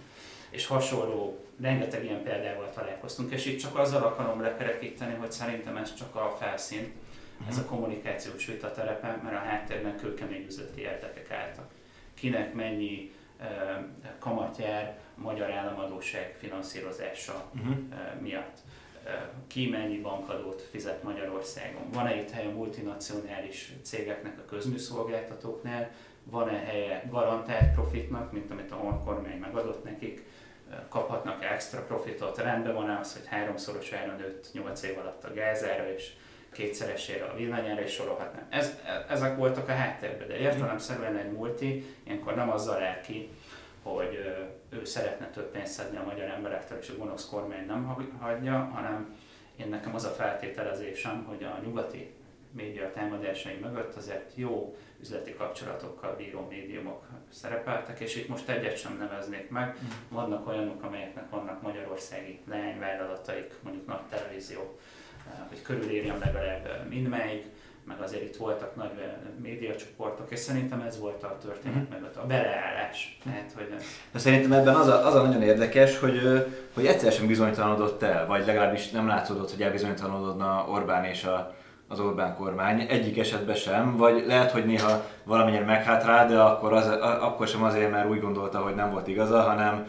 És 0.52 0.66
hasonló, 0.66 1.46
rengeteg 1.62 2.04
ilyen 2.04 2.24
példával 2.24 2.70
találkoztunk, 2.70 3.32
és 3.32 3.46
itt 3.46 3.60
csak 3.60 3.78
azzal 3.78 4.04
akarom 4.04 4.42
lekerekíteni, 4.42 5.16
hogy 5.16 5.32
szerintem 5.32 5.78
ez 5.78 5.94
csak 5.94 6.16
a 6.16 6.36
felszín, 6.40 6.92
ez 7.48 7.58
a 7.58 7.66
kommunikációs 7.66 8.46
vita 8.46 8.72
terepe, 8.72 9.20
mert 9.24 9.36
a 9.36 9.40
háttérben 9.40 9.98
kőkemény 9.98 10.46
üzleti 10.46 10.82
érdekek 10.82 11.32
álltak. 11.32 11.70
Kinek 12.14 12.54
mennyi 12.54 13.12
kamat 14.20 14.58
jár 14.58 15.00
a 15.18 15.22
magyar 15.22 15.52
államadóság 15.52 16.36
finanszírozása 16.40 17.50
uh-huh. 17.56 17.78
uh, 17.90 18.22
miatt. 18.22 18.58
Ki 19.48 19.70
mennyi 19.70 20.00
bankadót 20.02 20.62
fizet 20.62 21.04
Magyarországon? 21.04 21.90
Van-e 21.94 22.16
itt 22.16 22.30
hely 22.30 22.46
a 22.46 22.50
multinacionális 22.50 23.74
cégeknek, 23.84 24.38
a 24.40 24.46
közműszolgáltatóknál? 24.46 25.92
Van-e 26.24 26.58
helye 26.58 27.04
garantált 27.10 27.74
profitnak, 27.74 28.32
mint 28.32 28.52
amit 28.52 28.72
a 28.72 29.02
kormány 29.06 29.38
megadott 29.38 29.84
nekik? 29.84 30.24
kaphatnak 30.90 31.44
extra 31.44 31.84
profitot, 31.84 32.38
rendben 32.38 32.74
van 32.74 32.90
az, 32.90 33.14
hogy 33.14 33.26
háromszoros 33.26 33.92
áron 33.92 34.16
nőtt 34.16 34.48
8 34.54 34.84
év 34.84 34.98
alatt 34.98 35.24
a 35.24 35.34
gázára, 35.34 35.94
és 35.94 36.12
kétszeresére 36.52 37.24
a 37.24 37.36
villanyára, 37.36 37.82
és 37.82 37.92
sorolhatnám. 37.92 38.48
Ez, 38.50 38.80
ezek 39.10 39.38
voltak 39.38 39.70
a 39.70 39.72
háttérben, 39.72 40.28
de 40.28 40.38
értelemszerűen 40.38 41.18
egy 41.18 41.32
multi 41.32 41.96
ilyenkor 42.04 42.36
nem 42.36 42.50
azzal 42.50 42.84
áll 42.84 43.02
ki, 43.02 43.30
hogy 43.84 44.20
ő 44.70 44.86
szeretne 44.86 45.30
több 45.30 45.52
pénzt 45.52 45.74
szedni 45.74 45.98
a 45.98 46.04
magyar 46.04 46.30
emberektől, 46.30 46.78
és 46.78 46.90
a 46.90 46.98
gonosz 46.98 47.30
kormány 47.30 47.66
nem 47.66 48.10
hagyja, 48.20 48.70
hanem 48.74 49.16
én 49.56 49.70
nekem 49.70 49.96
az 49.96 50.04
a 50.04 50.10
feltételezésem, 50.10 51.24
hogy 51.24 51.44
a 51.44 51.60
nyugati 51.64 52.14
média 52.52 52.92
támadásai 52.92 53.58
mögött 53.62 53.96
azért 53.96 54.32
jó 54.36 54.78
üzleti 55.00 55.34
kapcsolatokkal 55.34 56.16
bíró 56.16 56.48
médiumok 56.50 57.08
szerepeltek, 57.30 58.00
és 58.00 58.16
itt 58.16 58.28
most 58.28 58.50
egyet 58.50 58.78
sem 58.78 58.98
neveznék 58.98 59.50
meg. 59.50 59.68
Mm. 59.68 59.88
Vannak 60.10 60.48
olyanok, 60.48 60.84
amelyeknek 60.84 61.30
vannak 61.30 61.62
magyarországi 61.62 62.40
leányvállalataik, 62.50 63.54
mondjuk 63.62 63.88
nagy 63.88 64.02
televízió, 64.10 64.78
hogy 65.50 65.62
körülírjam 65.62 66.20
legalább 66.20 66.88
mindmelyik, 66.90 67.46
meg 67.84 68.02
azért 68.02 68.24
itt 68.24 68.36
voltak 68.36 68.76
nagy 68.76 68.92
médiacsoportok, 69.42 70.32
és 70.32 70.40
szerintem 70.40 70.82
ez 70.82 71.00
volt 71.00 71.24
a 71.24 71.38
történet, 71.38 71.90
mm. 71.90 71.92
meg 71.92 72.04
a 72.16 72.26
beleállás. 72.26 72.71
Tehát, 73.24 73.52
hogy... 73.56 73.76
De 74.12 74.20
szerintem 74.20 74.52
ebben 74.52 74.76
az 74.76 74.88
a, 74.88 75.08
az 75.08 75.16
a 75.16 75.22
nagyon 75.22 75.42
érdekes, 75.42 76.00
hogy, 76.00 76.46
hogy 76.74 76.86
egyszer 76.86 77.12
sem 77.12 77.28
bizonytalanodott 77.28 78.04
el, 78.04 78.28
vagy 78.28 78.46
legalábbis 78.46 78.90
nem 78.90 79.08
látszódott, 79.08 79.52
hogy 79.52 79.62
elbizonytalanodna 79.62 80.66
Orbán 80.70 81.04
és 81.04 81.24
a, 81.24 81.56
az 81.88 82.00
Orbán 82.00 82.36
kormány, 82.36 82.86
egyik 82.90 83.18
esetben 83.18 83.56
sem, 83.56 83.98
vagy 83.98 84.24
lehet, 84.28 84.52
hogy 84.52 84.66
néha 84.66 85.04
valamennyire 85.24 85.66
meghátrált, 85.66 86.30
de 86.30 86.40
akkor, 86.40 86.74
az, 86.74 86.88
akkor 87.22 87.48
sem 87.48 87.64
azért, 87.64 87.92
mert 87.92 88.10
úgy 88.10 88.22
gondolta, 88.22 88.60
hogy 88.60 88.76
nem 88.76 88.92
volt 88.92 89.08
igaza, 89.08 89.42
hanem 89.42 89.86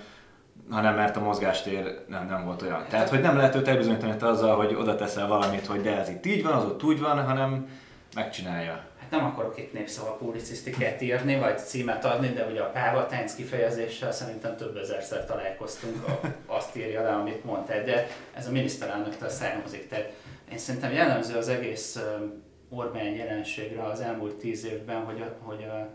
hanem 0.70 0.94
mert 0.94 1.16
a 1.16 1.20
mozgástér 1.20 2.04
nem, 2.08 2.26
nem 2.26 2.44
volt 2.44 2.62
olyan. 2.62 2.84
Tehát, 2.88 3.08
hogy 3.08 3.20
nem 3.20 3.36
lehet 3.36 3.54
őt 3.54 3.68
elbizonyítani 3.68 4.14
azzal, 4.20 4.56
hogy 4.56 4.74
oda 4.74 4.94
teszel 4.94 5.26
valamit, 5.26 5.66
hogy 5.66 5.80
de 5.80 5.98
ez 5.98 6.08
itt 6.08 6.26
így 6.26 6.42
van, 6.42 6.52
az 6.52 6.64
ott 6.64 6.82
úgy 6.82 7.00
van, 7.00 7.24
hanem 7.24 7.68
megcsinálja. 8.14 8.80
Nem 9.12 9.24
akarok 9.24 9.58
itt 9.58 9.72
népszava 9.72 10.16
publicisztikát 10.16 11.00
írni, 11.00 11.38
vagy 11.38 11.58
címet 11.58 12.04
adni, 12.04 12.28
de 12.28 12.46
ugye 12.46 12.60
a 12.60 12.70
pávatánc 12.70 13.34
kifejezéssel 13.34 14.12
szerintem 14.12 14.56
több 14.56 14.76
ezerszer 14.76 15.26
találkoztunk, 15.26 16.04
azt 16.46 16.76
írja 16.76 17.02
le, 17.02 17.08
amit 17.08 17.44
mondtál, 17.44 17.84
de 17.84 18.06
ez 18.34 18.46
a 18.46 18.50
miniszterelnöktől 18.50 19.28
származik. 19.28 19.88
Tehát 19.88 20.12
én 20.52 20.58
szerintem 20.58 20.92
jellemző 20.92 21.36
az 21.36 21.48
egész 21.48 21.98
Orbán 22.68 23.14
jelenségre 23.14 23.82
az 23.82 24.00
elmúlt 24.00 24.34
tíz 24.34 24.64
évben, 24.64 25.04
hogy, 25.04 25.20
a, 25.20 25.36
hogy 25.42 25.62
a, 25.62 25.88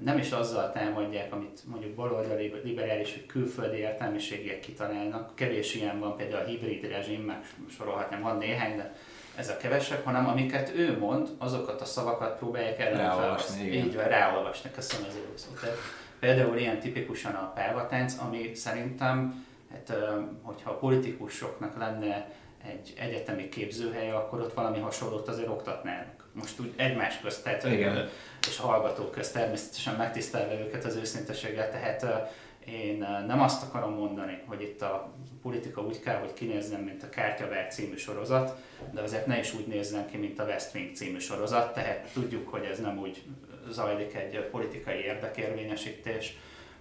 nem 0.00 0.18
is 0.18 0.30
azzal 0.30 0.72
támadják, 0.72 1.32
amit 1.32 1.60
mondjuk 1.66 1.94
baloldali 1.94 2.60
liberális 2.64 3.14
vagy 3.14 3.26
külföldi 3.26 3.76
értelmiségiek 3.76 4.60
kitalálnak. 4.60 5.34
Kevés 5.34 5.74
ilyen 5.74 5.98
van, 5.98 6.16
például 6.16 6.42
a 6.42 6.46
hibrid 6.46 6.84
rezsim, 6.84 7.20
meg 7.20 7.44
sorolhatnám, 7.76 8.20
van 8.20 8.36
néhány, 8.36 8.76
de 8.76 8.94
ez 9.36 9.48
a 9.48 9.56
kevesebb, 9.56 10.04
hanem 10.04 10.28
amiket 10.28 10.72
ő 10.74 10.98
mond, 10.98 11.28
azokat 11.38 11.80
a 11.80 11.84
szavakat 11.84 12.38
próbálják 12.38 12.80
ellenfelolvasni. 12.80 13.76
Így 13.76 13.94
van, 13.94 14.04
ráolvasni, 14.04 14.70
köszönöm 14.70 15.06
az 15.08 15.14
szót. 15.34 15.70
Például 16.18 16.56
ilyen 16.56 16.80
tipikusan 16.80 17.34
a 17.34 17.52
pávatánc, 17.54 18.14
ami 18.20 18.54
szerintem, 18.54 19.46
hát, 19.72 19.96
hogyha 20.42 20.70
a 20.70 20.74
politikusoknak 20.78 21.78
lenne 21.78 22.30
egy 22.66 22.94
egyetemi 22.98 23.48
képzőhely, 23.48 24.10
akkor 24.10 24.40
ott 24.40 24.54
valami 24.54 24.78
hasonlót 24.78 25.28
azért 25.28 25.48
oktatnának. 25.48 26.28
Most 26.32 26.60
úgy 26.60 26.72
egymás 26.76 27.20
közt, 27.20 27.44
tehát 27.44 27.64
Igen. 27.64 28.08
És 28.46 28.56
hallgatók 28.56 29.10
közt 29.10 29.32
természetesen 29.32 29.94
megtisztelve 29.94 30.60
őket 30.60 30.84
az 30.84 30.96
őszinteséggel, 30.96 31.70
tehát 31.70 32.30
Én 32.66 33.06
nem 33.26 33.40
azt 33.40 33.62
akarom 33.62 33.94
mondani, 33.94 34.42
hogy 34.46 34.62
itt 34.62 34.82
a 34.82 35.12
politika 35.42 35.80
úgy 35.80 36.00
kell, 36.00 36.18
hogy 36.18 36.32
kinézzen, 36.32 36.80
mint 36.80 37.02
a 37.02 37.08
Kártyavár 37.08 37.66
című 37.72 37.96
sorozat, 37.96 38.58
de 38.92 39.00
azért 39.00 39.26
ne 39.26 39.38
is 39.38 39.54
úgy 39.54 39.66
nézzen 39.66 40.06
ki, 40.10 40.16
mint 40.16 40.38
a 40.38 40.44
West 40.44 40.74
Wing 40.74 40.94
című 40.94 41.18
sorozat, 41.18 41.74
tehát 41.74 42.10
tudjuk, 42.12 42.48
hogy 42.48 42.64
ez 42.64 42.80
nem 42.80 42.98
úgy 42.98 43.22
zajlik 43.70 44.14
egy 44.14 44.48
politikai 44.50 44.98
érdekérvényesítés, 44.98 46.36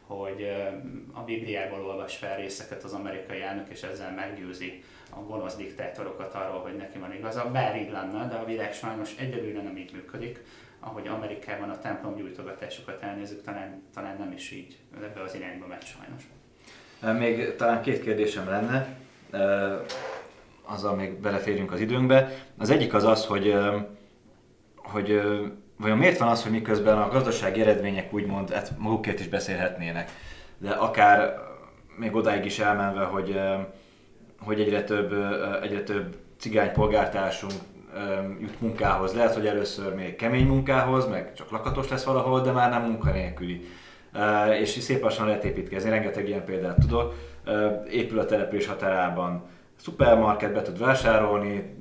hogy 0.07 0.50
a 1.13 1.19
Bibliából 1.19 1.86
olvas 1.86 2.15
fel 2.15 2.38
részeket 2.38 2.84
az 2.84 2.93
amerikai 2.93 3.41
elnök, 3.41 3.69
és 3.69 3.81
ezzel 3.81 4.12
meggyőzi 4.12 4.84
a 5.10 5.19
gonosz 5.19 5.55
diktátorokat 5.55 6.34
arról, 6.34 6.60
hogy 6.60 6.75
neki 6.75 6.98
van 6.98 7.13
igaza. 7.13 7.51
Bár 7.51 7.81
így 7.81 7.91
lenne, 7.91 8.27
de 8.27 8.36
a 8.36 8.45
világ 8.45 8.74
sajnos 8.74 9.15
egyelőre 9.17 9.62
nem 9.62 9.77
így 9.77 9.93
működik. 9.93 10.43
Ahogy 10.88 11.08
Amerikában 11.08 11.70
a 11.70 11.80
templom 11.80 12.15
gyújtogatásokat 12.15 13.01
elnézzük, 13.01 13.44
talán, 13.44 13.84
talán 13.94 14.18
nem 14.18 14.32
is 14.32 14.51
így 14.51 14.77
ebbe 15.04 15.22
az 15.22 15.36
irányba 15.36 15.68
megy 15.68 15.84
sajnos. 15.84 16.24
Még 17.20 17.56
talán 17.56 17.82
két 17.82 18.01
kérdésem 18.01 18.50
lenne, 18.50 18.98
azzal 20.63 20.96
még 20.96 21.20
beleférjünk 21.20 21.72
az 21.72 21.80
időnkbe. 21.80 22.32
Az 22.58 22.70
egyik 22.70 22.94
az 22.94 23.04
az, 23.04 23.25
hogy, 23.25 23.56
hogy 24.75 25.22
vajon 25.77 25.98
miért 25.98 26.18
van 26.18 26.27
az, 26.27 26.44
hogy 26.44 26.51
miközben 26.51 26.98
a 26.98 27.10
gazdasági 27.10 27.62
eredmények 27.62 28.13
úgymond 28.13 28.50
hát 28.50 28.72
magukért 28.77 29.20
is 29.20 29.27
beszélhetnének, 29.27 30.12
de 30.58 30.70
akár 30.70 31.39
még 31.98 32.15
odáig 32.15 32.46
is 32.46 32.60
elmenve, 32.60 33.04
hogy, 33.04 33.39
hogy 34.39 34.62
egyre 34.62 34.84
több, 34.84 35.13
egyre 35.62 35.84
több 35.84 36.15
cigány 36.38 36.72
polgártársunk 36.72 37.54
jut 38.40 38.62
munkához. 38.62 39.14
Lehet, 39.14 39.34
hogy 39.34 39.48
először 39.48 39.94
még 39.96 40.16
kemény 40.16 40.46
munkához, 40.46 41.08
meg 41.08 41.34
csak 41.34 41.52
lakatos 41.52 41.90
lesz 41.90 42.04
valahol, 42.04 42.42
de 42.42 42.52
már 42.52 42.70
nem 42.70 42.82
munkanélküli. 42.82 43.66
És 44.60 44.70
szép 44.70 45.02
lassan 45.02 45.25
lehet 45.28 45.44
építkezni, 45.44 45.90
rengeteg 45.90 46.28
ilyen 46.28 46.46
példát 46.46 46.80
tudok. 46.80 47.14
Épül 47.90 48.20
a 48.20 48.25
település 48.25 48.68
határában, 48.68 49.44
szupermarketbe 49.75 50.62
tud 50.62 50.80
vásárolni, 50.80 51.78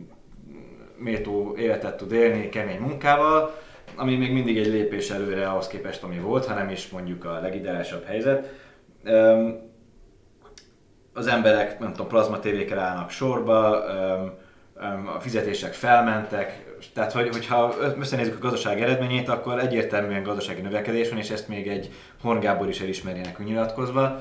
méltó 0.96 1.54
életet 1.56 1.96
tud 1.96 2.12
élni 2.12 2.48
kemény 2.48 2.80
munkával, 2.80 3.54
ami 3.96 4.16
még 4.16 4.32
mindig 4.32 4.58
egy 4.58 4.66
lépés 4.66 5.10
előre 5.10 5.48
ahhoz 5.48 5.66
képest, 5.66 6.02
ami 6.02 6.18
volt, 6.18 6.46
hanem 6.46 6.68
is 6.68 6.88
mondjuk 6.88 7.24
a 7.24 7.40
legideálisabb 7.40 8.04
helyzet. 8.04 8.52
Az 11.12 11.26
emberek, 11.26 11.78
nem 11.78 11.90
tudom, 11.90 12.08
plazma 12.08 12.38
tévékkel 12.38 12.78
állnak 12.78 13.10
sorba, 13.10 13.84
a 15.16 15.20
fizetések 15.20 15.72
felmentek, 15.72 16.64
tehát 16.94 17.12
hogy, 17.12 17.28
hogyha 17.28 17.74
összenézzük 17.98 18.36
a 18.36 18.38
gazdaság 18.38 18.80
eredményét, 18.80 19.28
akkor 19.28 19.58
egyértelműen 19.58 20.22
gazdasági 20.22 20.60
növekedés 20.60 21.08
van, 21.08 21.18
és 21.18 21.30
ezt 21.30 21.48
még 21.48 21.68
egy 21.68 21.90
Horn 22.22 22.40
Gábor 22.40 22.68
is 22.68 22.80
elismerjenek 22.80 23.44
nyilatkozva. 23.44 24.20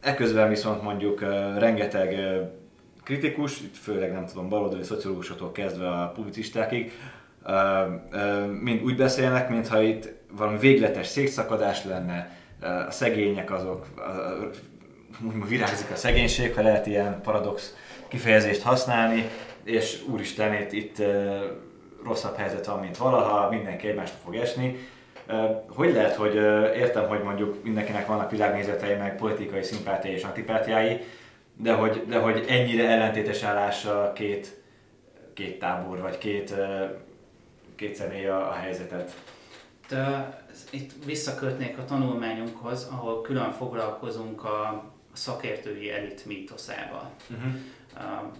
Eközben 0.00 0.48
viszont 0.48 0.82
mondjuk 0.82 1.20
rengeteg 1.58 2.18
kritikus, 3.04 3.60
itt 3.60 3.76
főleg 3.76 4.12
nem 4.12 4.26
tudom, 4.26 4.48
baloldali 4.48 4.82
szociológusoktól 4.82 5.52
kezdve 5.52 5.88
a 5.88 6.12
publicistákig, 6.14 6.92
mind 8.60 8.82
úgy 8.82 8.96
beszélnek, 8.96 9.48
mintha 9.48 9.82
itt 9.82 10.08
valami 10.32 10.58
végletes 10.58 11.06
székszakadás 11.06 11.84
lenne, 11.84 12.30
a 12.88 12.90
szegények 12.90 13.50
azok, 13.50 13.86
úgymond 15.26 15.48
virágzik 15.48 15.90
a 15.90 15.96
szegénység, 15.96 16.54
ha 16.54 16.62
lehet 16.62 16.86
ilyen 16.86 17.20
paradox 17.22 17.74
kifejezést 18.08 18.62
használni, 18.62 19.28
és 19.66 20.02
úristen, 20.08 20.54
itt, 20.54 20.72
itt 20.72 21.02
rosszabb 22.04 22.36
helyzet 22.36 22.66
van, 22.66 22.80
mint 22.80 22.96
valaha, 22.96 23.50
mindenki 23.50 23.88
egymásra 23.88 24.16
fog 24.24 24.36
esni. 24.36 24.88
Hogy 25.68 25.92
lehet, 25.92 26.14
hogy 26.14 26.34
értem, 26.76 27.08
hogy 27.08 27.22
mondjuk 27.22 27.64
mindenkinek 27.64 28.06
vannak 28.06 28.30
világnézetei, 28.30 28.94
meg 28.94 29.16
politikai 29.16 29.62
szimpátiái 29.62 30.14
és 30.14 30.22
antipátiái, 30.22 31.00
de 31.56 31.72
hogy, 31.72 32.04
de 32.08 32.18
hogy 32.18 32.44
ennyire 32.48 32.88
ellentétes 32.88 33.42
állása 33.42 34.12
két, 34.14 34.62
két 35.34 35.58
tábor, 35.58 36.00
vagy 36.00 36.18
két 36.18 36.54
két 37.76 37.94
személy 37.94 38.26
a, 38.26 38.48
a 38.48 38.52
helyzetet. 38.52 39.14
De 39.88 40.34
itt 40.70 41.04
visszakötnék 41.04 41.78
a 41.78 41.84
tanulmányunkhoz, 41.84 42.88
ahol 42.90 43.20
külön 43.20 43.52
foglalkozunk 43.52 44.44
a 44.44 44.84
szakértői 45.12 45.90
elit 45.90 46.26
mítoszával. 46.26 47.10
Uh-huh. 47.30 47.52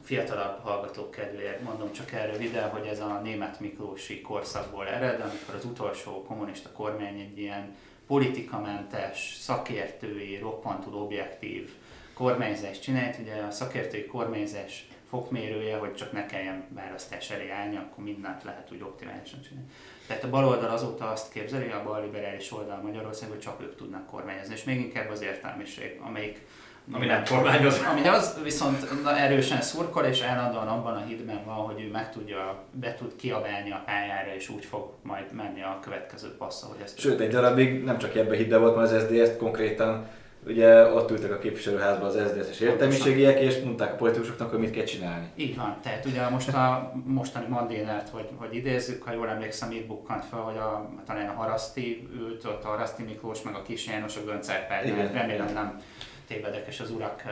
Fiatalabb 0.03 0.61
hallgatók 0.61 1.11
kedvéért 1.11 1.63
mondom 1.63 1.93
csak 1.93 2.13
erre 2.13 2.33
röviden, 2.33 2.71
hogy 2.71 2.87
ez 2.87 3.01
a 3.01 3.21
német 3.23 3.61
Miklósi 3.61 4.21
korszakból 4.21 4.89
ered, 4.89 5.21
amikor 5.21 5.55
az 5.55 5.65
utolsó 5.65 6.23
kommunista 6.23 6.73
kormány 6.73 7.21
egy 7.21 7.39
ilyen 7.39 7.75
politikamentes, 8.07 9.37
szakértői, 9.41 10.39
roppantul 10.39 10.95
objektív 10.95 11.71
kormányzást 12.15 12.83
csinált. 12.83 13.19
Ugye 13.19 13.35
a 13.35 13.51
szakértői 13.51 14.07
kormányzás 14.07 14.87
fokmérője, 15.09 15.77
hogy 15.77 15.95
csak 15.95 16.13
ne 16.13 16.27
kelljen 16.27 16.65
választás 16.69 17.31
elé 17.31 17.51
állni, 17.51 17.77
akkor 17.77 18.05
mindent 18.05 18.45
lehet 18.45 18.73
úgy 18.73 18.83
optimálisan 18.83 19.43
csinálni. 19.43 19.71
Tehát 20.07 20.25
a 20.25 20.31
baloldal 20.31 20.71
azóta 20.71 21.11
azt 21.11 21.33
képzeli, 21.33 21.71
a 21.71 21.83
bal 21.83 22.03
liberális 22.03 22.53
oldal 22.53 22.81
Magyarország, 22.83 23.29
hogy 23.29 23.39
csak 23.39 23.61
ők 23.61 23.77
tudnak 23.77 24.07
kormányozni, 24.07 24.55
és 24.55 24.65
még 24.65 24.81
inkább 24.81 25.11
az 25.11 25.23
értelmiség, 25.23 26.01
amelyik 26.01 26.47
ami 26.93 27.07
nem 27.07 27.25
kormányoz. 27.25 27.81
Ami 27.91 28.09
az 28.09 28.39
viszont 28.43 29.03
na, 29.03 29.19
erősen 29.19 29.63
szurkol, 29.63 30.05
és 30.05 30.21
állandóan 30.21 30.69
abban 30.69 30.97
a 30.97 31.05
hitben 31.07 31.45
van, 31.45 31.55
hogy 31.55 31.81
ő 31.81 31.91
meg 31.91 32.13
tudja, 32.13 32.65
be 32.71 32.95
tud 32.95 33.17
kiabálni 33.17 33.71
a 33.71 33.83
pályára, 33.87 34.35
és 34.35 34.49
úgy 34.49 34.65
fog 34.65 34.91
majd 35.03 35.25
menni 35.33 35.63
a 35.63 35.79
következő 35.83 36.29
passza, 36.39 36.67
hogy 36.67 36.81
ezt... 36.83 36.99
Sőt, 36.99 37.21
egy 37.21 37.31
darabig 37.31 37.85
nem 37.85 37.99
csak 37.99 38.15
ebbe 38.15 38.37
hitbe 38.37 38.57
volt, 38.57 38.77
mert 38.77 38.93
az 38.93 39.03
SZDSZ 39.03 39.37
konkrétan 39.39 40.07
ugye 40.47 40.93
ott 40.93 41.11
ültek 41.11 41.33
a 41.33 41.39
képviselőházban 41.39 42.09
az 42.09 42.15
SZDSZ-es 42.15 42.61
értelmiségiek, 42.61 43.41
és 43.41 43.61
mondták 43.65 43.93
a 43.93 43.97
politikusoknak, 43.97 44.51
hogy 44.51 44.59
mit 44.59 44.71
kell 44.71 44.85
csinálni. 44.85 45.27
Így 45.37 45.57
van, 45.57 45.77
tehát 45.83 46.05
ugye 46.05 46.29
most 46.29 46.49
a 46.49 46.93
mostani 47.05 47.47
Mandénát, 47.49 48.09
hogy, 48.09 48.29
hogy 48.37 48.55
idézzük, 48.55 49.03
ha 49.03 49.13
jól 49.13 49.29
emlékszem, 49.29 49.71
itt 49.71 49.87
bukkant 49.87 50.25
fel, 50.25 50.39
hogy 50.39 50.57
a, 50.57 50.91
talán 51.07 51.29
a 51.29 51.33
Haraszti 51.33 52.09
ült 52.17 52.45
ott, 52.45 52.65
a 52.65 52.69
Haraszti 52.69 53.03
Miklós, 53.03 53.43
meg 53.43 53.55
a 53.55 53.63
Kis 53.63 53.87
János, 53.87 54.17
a 54.17 54.25
Göncárpád, 54.25 55.13
remélem 55.13 55.53
nem 55.55 55.81
tévedek, 56.27 56.67
és 56.67 56.81
az 56.81 56.91
urak 56.91 57.23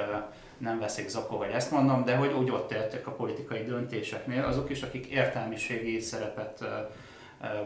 nem 0.58 0.78
veszik 0.78 1.08
zakó, 1.08 1.36
vagy 1.36 1.50
ezt 1.50 1.70
mondom, 1.70 2.04
de 2.04 2.16
hogy 2.16 2.32
úgy 2.32 2.50
ott 2.50 2.72
éltek 2.72 3.06
a 3.06 3.10
politikai 3.10 3.64
döntéseknél, 3.64 4.44
azok 4.44 4.70
is, 4.70 4.82
akik 4.82 5.06
értelmiségi 5.06 6.00
szerepet 6.00 6.64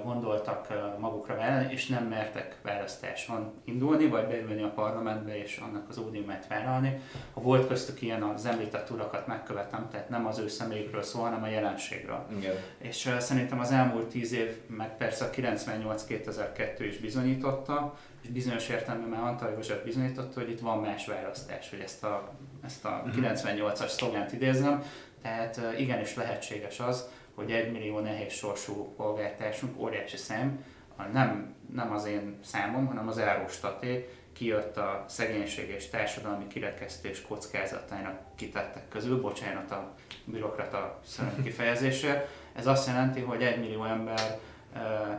gondoltak 0.05 0.69
magukra 0.99 1.37
vállalni, 1.37 1.73
és 1.73 1.87
nem 1.87 2.05
mertek 2.05 2.57
választáson 2.62 3.53
indulni, 3.64 4.07
vagy 4.07 4.27
beülni 4.27 4.62
a 4.62 4.73
parlamentbe 4.75 5.43
és 5.43 5.57
annak 5.57 5.88
az 5.88 5.99
ódiumát 5.99 6.47
vállalni. 6.47 7.01
Ha 7.35 7.41
volt 7.41 7.69
köztük 7.69 8.03
ilyen, 8.03 8.23
az 8.23 8.47
említett 8.47 8.91
urakat 8.91 9.27
megkövetem, 9.27 9.88
tehát 9.91 10.09
nem 10.09 10.27
az 10.27 10.38
ő 10.38 10.49
személyükről 10.49 11.03
szól, 11.03 11.23
hanem 11.23 11.43
a 11.43 11.49
jelenségről. 11.49 12.27
Igen. 12.38 12.55
És 12.79 13.11
szerintem 13.19 13.61
az 13.61 13.71
elmúlt 13.71 14.07
tíz 14.07 14.33
év, 14.33 14.57
meg 14.67 14.97
persze 14.97 15.25
a 15.25 15.31
98-2002 15.31 16.77
is 16.79 16.99
bizonyította, 16.99 17.97
bizonyos 18.33 18.69
értelemben 18.69 19.09
már 19.09 19.23
Antal 19.23 19.51
József 19.51 19.85
bizonyította, 19.85 20.41
hogy 20.41 20.51
itt 20.51 20.61
van 20.61 20.79
más 20.79 21.07
választás, 21.07 21.71
hogy 21.71 21.81
ezt 21.81 22.05
a, 22.05 22.33
ezt 22.64 22.85
a 22.85 23.03
98-as 23.07 23.79
mhm. 23.79 23.87
szlogánt 23.87 24.33
idézem, 24.33 24.83
tehát 25.23 25.61
igenis 25.79 26.14
lehetséges 26.14 26.81
az, 26.81 27.09
hogy 27.35 27.53
egy 27.53 27.73
millió 27.73 27.99
nehéz 27.99 28.33
sorsú 28.33 28.95
polgártársunk, 28.97 29.81
óriási 29.81 30.17
szám, 30.17 30.64
nem, 31.12 31.55
nem 31.75 31.93
az 31.93 32.07
én 32.07 32.38
számom, 32.45 32.87
hanem 32.87 33.09
az 33.09 33.19
Eurostaté 33.19 34.09
kijött 34.33 34.77
a 34.77 35.05
szegénység 35.09 35.69
és 35.69 35.88
társadalmi 35.88 36.47
kirekesztés 36.47 37.23
kockázatának 37.23 38.21
kitettek 38.35 38.88
közül, 38.88 39.21
bocsánat 39.21 39.71
a 39.71 39.95
bürokrata 40.25 41.01
kifejezésre. 41.45 42.29
Ez 42.55 42.67
azt 42.67 42.87
jelenti, 42.87 43.21
hogy 43.21 43.43
egy 43.43 43.61
millió 43.61 43.85
ember 43.85 44.38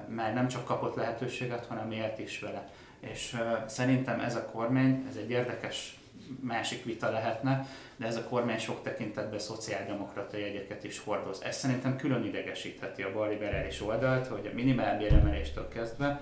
már 0.08 0.34
nem 0.34 0.48
csak 0.48 0.66
kapott 0.66 0.96
lehetőséget, 0.96 1.66
hanem 1.66 1.92
élt 1.92 2.20
is 2.20 2.40
vele. 2.40 2.70
És 3.00 3.38
szerintem 3.66 4.20
ez 4.20 4.36
a 4.36 4.46
kormány, 4.46 5.06
ez 5.10 5.16
egy 5.16 5.30
érdekes 5.30 6.00
másik 6.40 6.84
vita 6.84 7.12
lehetne, 7.12 7.68
de 7.96 8.06
ez 8.06 8.16
a 8.16 8.24
kormány 8.24 8.60
sok 8.60 8.84
tekintetben 8.84 9.40
szociáldemokrata 9.40 10.38
jegyeket 10.38 10.84
is 10.84 11.00
hordoz. 11.00 11.42
Ez 11.42 11.58
szerintem 11.58 11.96
külön 11.96 12.26
idegesítheti 12.26 13.02
a 13.02 13.14
balliberális 13.14 13.82
oldalt, 13.82 14.28
hogy 14.28 14.50
a 14.52 14.56
minimálbéremeléstől 14.56 15.68
kezdve, 15.68 16.22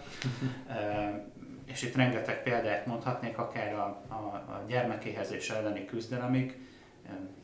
és 1.66 1.82
itt 1.82 1.96
rengeteg 1.96 2.44
példát 2.44 2.86
mondhatnék, 2.86 3.38
akár 3.38 3.74
a, 3.74 4.04
a, 4.08 4.14
a 4.14 4.64
gyermekéhezés 4.68 5.50
elleni 5.50 5.86
küzdelemig, 5.86 6.58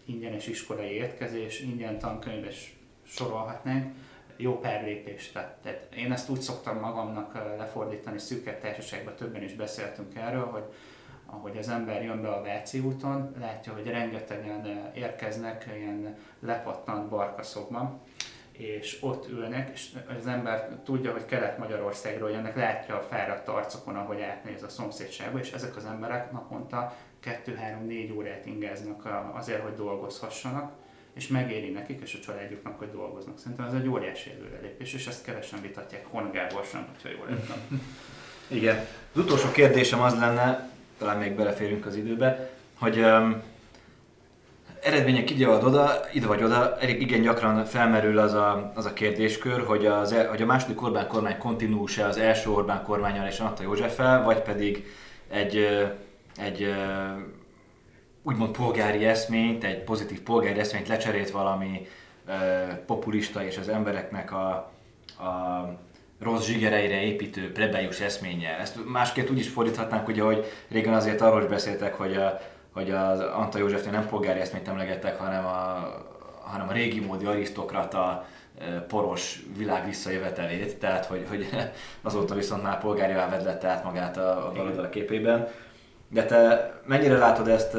ingyenes 0.06 0.48
iskolai 0.48 0.92
étkezés, 0.92 1.60
ingyen 1.60 2.00
tankönyv, 2.00 2.46
és 2.46 2.74
sorolhatnánk, 3.04 3.94
jó 4.44 4.60
pár 4.60 4.84
tett. 5.34 5.58
Tehát 5.62 5.88
én 5.96 6.12
ezt 6.12 6.30
úgy 6.30 6.42
szoktam 6.42 6.80
magamnak 6.80 7.34
lefordítani 7.58 8.20
szűkebb 8.20 8.60
társaságban, 8.60 9.16
többen 9.16 9.44
is 9.44 9.54
beszéltünk 9.54 10.16
erről, 10.16 10.46
hogy 10.46 10.64
ahogy 11.26 11.58
az 11.58 11.70
ember 11.70 12.04
jön 12.04 12.22
be 12.22 12.30
a 12.30 12.42
Váci 12.42 12.80
úton, 12.80 13.36
látja, 13.40 13.74
hogy 13.74 13.88
rengetegen 13.88 14.92
érkeznek 14.96 15.70
ilyen 15.76 16.18
lepattant 16.40 17.10
barkaszokban, 17.10 18.02
és 18.52 18.98
ott 19.02 19.30
ülnek, 19.30 19.70
és 19.74 19.90
az 20.20 20.28
ember 20.28 20.80
tudja, 20.84 21.12
hogy 21.12 21.26
Kelet-Magyarországról 21.26 22.32
jönnek, 22.32 22.56
látja 22.56 22.96
a 22.98 23.02
fáradt 23.02 23.48
arcokon, 23.48 23.96
ahogy 23.96 24.22
átnéz 24.22 24.64
a 24.64 24.70
szomszédságba, 24.70 25.40
és 25.40 25.52
ezek 25.52 25.76
az 25.76 25.86
emberek 25.86 26.32
naponta 26.32 26.96
2-3-4 27.24 28.16
órát 28.16 28.46
ingáznak 28.46 29.08
azért, 29.34 29.62
hogy 29.62 29.76
dolgozhassanak, 29.76 30.83
és 31.14 31.28
megéri 31.28 31.70
nekik 31.70 32.02
és 32.02 32.18
a 32.22 32.26
családjuknak, 32.26 32.78
hogy 32.78 32.92
dolgoznak. 32.92 33.40
Szerintem 33.40 33.66
ez 33.66 33.74
egy 33.74 33.88
óriási 33.88 34.32
előrelépés, 34.32 34.94
és 34.94 35.08
ezt 35.08 35.24
kevesen 35.24 35.62
vitatják. 35.62 36.06
Hon 36.10 36.32
Gábor 36.32 36.64
sem, 36.72 36.88
hogyha 36.92 37.18
jól 37.18 37.28
értem. 37.30 37.58
Igen. 38.48 38.86
Az 39.14 39.20
utolsó 39.20 39.52
kérdésem 39.52 40.02
az 40.02 40.20
lenne, 40.20 40.70
talán 40.98 41.18
még 41.18 41.36
beleférünk 41.36 41.86
az 41.86 41.96
időbe, 41.96 42.50
hogy 42.80 42.98
um, 42.98 43.42
eredmények 44.84 45.30
ide 45.30 45.48
vagy 45.48 45.64
oda, 45.64 46.00
ide 46.14 46.28
vagy 46.28 46.44
oda, 46.44 46.78
igen 46.82 47.22
gyakran 47.22 47.66
felmerül 47.66 48.18
az 48.18 48.34
a, 48.34 48.72
az 48.76 48.86
a 48.86 48.94
kérdéskör, 48.94 49.66
hogy, 49.66 49.86
az, 49.86 50.12
e, 50.12 50.28
hogy 50.28 50.42
a 50.42 50.46
második 50.46 50.82
Orbán 50.82 51.08
kormány 51.08 51.38
kontinúse 51.38 52.06
az 52.06 52.18
első 52.18 52.50
Orbán 52.50 52.84
kormányal 52.84 53.28
és 53.28 53.40
Antal 53.40 53.66
Józseffel, 53.66 54.24
vagy 54.24 54.42
pedig 54.42 54.86
egy, 55.30 55.68
egy 56.38 56.74
úgymond 58.24 58.56
polgári 58.56 59.06
eszményt, 59.06 59.64
egy 59.64 59.84
pozitív 59.84 60.22
polgári 60.22 60.60
eszményt 60.60 60.88
lecserélt 60.88 61.32
valami 61.32 61.88
populista 62.86 63.46
és 63.46 63.58
az 63.58 63.70
embereknek 63.70 64.32
a, 64.32 64.50
a 65.24 65.70
rossz 66.20 66.46
zsigereire 66.46 67.02
építő 67.02 67.52
plebejus 67.52 68.00
eszménye. 68.00 68.58
Ezt 68.60 68.78
másképp 68.86 69.30
úgy 69.30 69.40
is 69.40 69.50
fordíthatnánk, 69.50 70.08
ugye, 70.08 70.22
hogy 70.22 70.46
régen 70.68 70.94
azért 70.94 71.22
arról 71.22 71.42
is 71.42 71.48
beszéltek, 71.48 71.94
hogy, 71.94 72.16
a, 72.16 72.40
hogy 72.74 72.92
az 72.92 73.20
Antal 73.20 73.62
Józsefnél 73.62 73.92
nem 73.92 74.08
polgári 74.08 74.40
eszményt 74.40 74.68
emlegettek, 74.68 75.18
hanem 75.18 75.46
a, 75.46 75.92
hanem 76.42 76.70
a 76.70 76.74
régi 76.74 77.00
módi 77.00 77.26
arisztokrata 77.26 78.26
poros 78.88 79.44
világ 79.58 79.86
visszajövetelét, 79.86 80.78
tehát 80.78 81.06
hogy, 81.06 81.26
hogy 81.30 81.50
azóta 82.02 82.36
viszont 82.36 82.64
már 82.64 82.80
polgári 82.80 83.14
vedlette 83.14 83.68
át 83.68 83.84
magát 83.84 84.18
a, 84.18 84.48
a 84.48 84.52
baloldal 84.52 84.90
képében. 84.90 85.48
De 86.14 86.26
te 86.26 86.74
mennyire 86.86 87.18
látod 87.18 87.48
ezt 87.48 87.78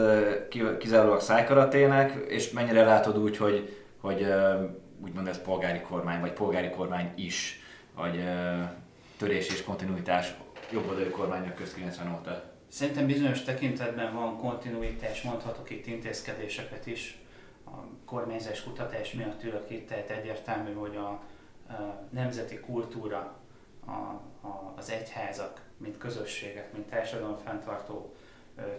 kizárólag 0.78 1.20
szájkaratének, 1.20 2.12
és 2.28 2.50
mennyire 2.50 2.84
látod 2.84 3.18
úgy, 3.18 3.36
hogy, 3.36 3.84
hogy 4.00 4.26
úgymond 5.04 5.28
ez 5.28 5.42
polgári 5.42 5.80
kormány, 5.80 6.20
vagy 6.20 6.32
polgári 6.32 6.70
kormány 6.70 7.12
is, 7.14 7.60
vagy 7.96 8.24
törés 9.16 9.48
és 9.48 9.64
kontinuitás 9.64 10.34
jobboldali 10.72 11.08
kormányok 11.08 11.54
közt 11.54 11.74
90 11.74 12.14
óta? 12.14 12.42
Szerintem 12.68 13.06
bizonyos 13.06 13.42
tekintetben 13.42 14.14
van 14.14 14.38
kontinuitás, 14.38 15.22
mondhatok 15.22 15.70
itt 15.70 15.86
intézkedéseket 15.86 16.86
is. 16.86 17.18
A 17.66 17.70
kormányzás 18.04 18.62
kutatás 18.62 19.12
miatt 19.12 19.44
ülök 19.44 19.70
itt, 19.70 19.88
tehát 19.88 20.10
egyértelmű, 20.10 20.72
hogy 20.72 20.96
a, 20.96 21.08
a 21.72 22.06
nemzeti 22.10 22.60
kultúra, 22.60 23.36
a, 23.86 23.90
a, 24.46 24.74
az 24.76 24.90
egyházak, 24.90 25.60
mint 25.76 25.98
közösségek, 25.98 26.72
mint 26.72 26.88
társadalom 26.88 27.36
fenntartó 27.44 28.14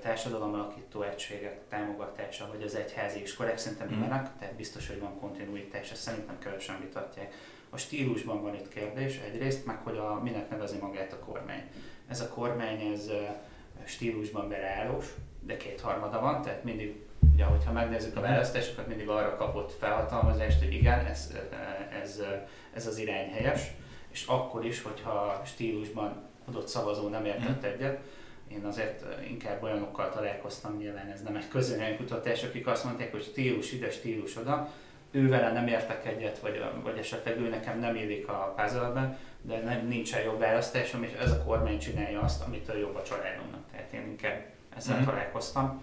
társadalomalakító 0.02 1.02
egységek 1.02 1.60
támogatása, 1.70 2.50
vagy 2.52 2.64
az 2.64 2.76
egyházi 2.76 3.22
iskolák 3.22 3.58
szerintem 3.58 3.88
mm. 3.88 4.10
tehát 4.10 4.56
biztos, 4.56 4.88
hogy 4.88 5.00
van 5.00 5.20
kontinuitás, 5.20 5.92
ezt 5.92 6.02
szerintem 6.02 6.40
kevesen 6.40 6.80
vitatják. 6.80 7.34
A 7.70 7.78
stílusban 7.78 8.42
van 8.42 8.56
itt 8.56 8.70
kérdés 8.70 9.20
egyrészt, 9.20 9.66
meg 9.66 9.78
hogy 9.84 9.98
a, 9.98 10.20
minek 10.24 10.50
nevezi 10.50 10.78
magát 10.78 11.14
a 11.14 11.20
kormány. 11.20 11.64
Ez 12.08 12.22
a 12.22 12.30
kormány, 12.30 12.82
ez 12.94 13.12
stílusban 13.84 14.50
bereállós, 14.50 15.06
de 15.40 15.58
kétharmada 15.58 16.20
van, 16.20 16.42
tehát 16.42 16.64
mindig, 16.64 16.96
ugye, 17.34 17.44
hogyha 17.44 17.72
megnézzük 17.72 18.16
a 18.16 18.20
mhm. 18.20 18.30
választásokat, 18.30 18.88
mindig 18.88 19.10
arra 19.10 19.36
kapott 19.36 19.72
felhatalmazást, 19.72 20.60
hogy 20.60 20.74
igen, 20.74 21.06
ez, 21.06 21.34
ez, 22.02 22.22
ez 22.74 22.88
az 22.88 22.98
irány 22.98 23.30
helyes, 23.30 23.72
és 24.16 24.26
akkor 24.26 24.66
is, 24.66 24.82
hogyha 24.82 25.42
stílusban 25.46 26.24
adott 26.48 26.68
szavazó 26.68 27.08
nem 27.08 27.26
értett 27.26 27.62
mm. 27.62 27.66
egyet, 27.66 28.00
én 28.48 28.66
azért 28.66 29.06
inkább 29.30 29.64
olyanokkal 29.64 30.10
találkoztam, 30.10 30.78
nyilván 30.78 31.08
ez 31.08 31.22
nem 31.22 31.36
egy 31.36 31.98
kutatás, 31.98 32.44
akik 32.44 32.68
azt 32.68 32.84
mondták, 32.84 33.12
hogy 33.12 33.24
stílus 33.24 33.72
ide, 33.72 33.92
stílus 33.92 34.38
oda, 34.38 34.70
ő 35.12 35.28
vele 35.28 35.52
nem 35.52 35.68
értek 35.68 36.06
egyet, 36.06 36.40
vagy, 36.40 36.64
vagy 36.84 36.98
esetleg 36.98 37.40
ő 37.40 37.50
nekem 37.50 37.80
nem 37.80 37.96
élik 37.96 38.28
a 38.28 38.54
puzzle 38.58 39.18
de 39.42 39.60
nem, 39.60 39.88
nincsen 39.88 40.24
jobb 40.24 40.40
választásom, 40.40 41.04
és 41.04 41.12
ez 41.12 41.32
a 41.32 41.44
kormány 41.44 41.80
csinálja 41.80 42.22
azt, 42.22 42.44
amit 42.44 42.70
a 42.70 42.78
jobb 42.78 42.96
a 42.96 43.04
családomnak. 43.04 43.62
Tehát 43.72 43.94
én 43.94 44.08
inkább 44.08 44.46
ezzel 44.76 44.96
mm-hmm. 44.96 45.06
találkoztam. 45.06 45.82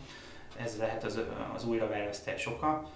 Ez 0.57 0.79
lehet 0.79 1.05
az, 1.05 1.21
az 1.55 1.64
újraválasztás 1.64 2.47
oka, 2.47 2.90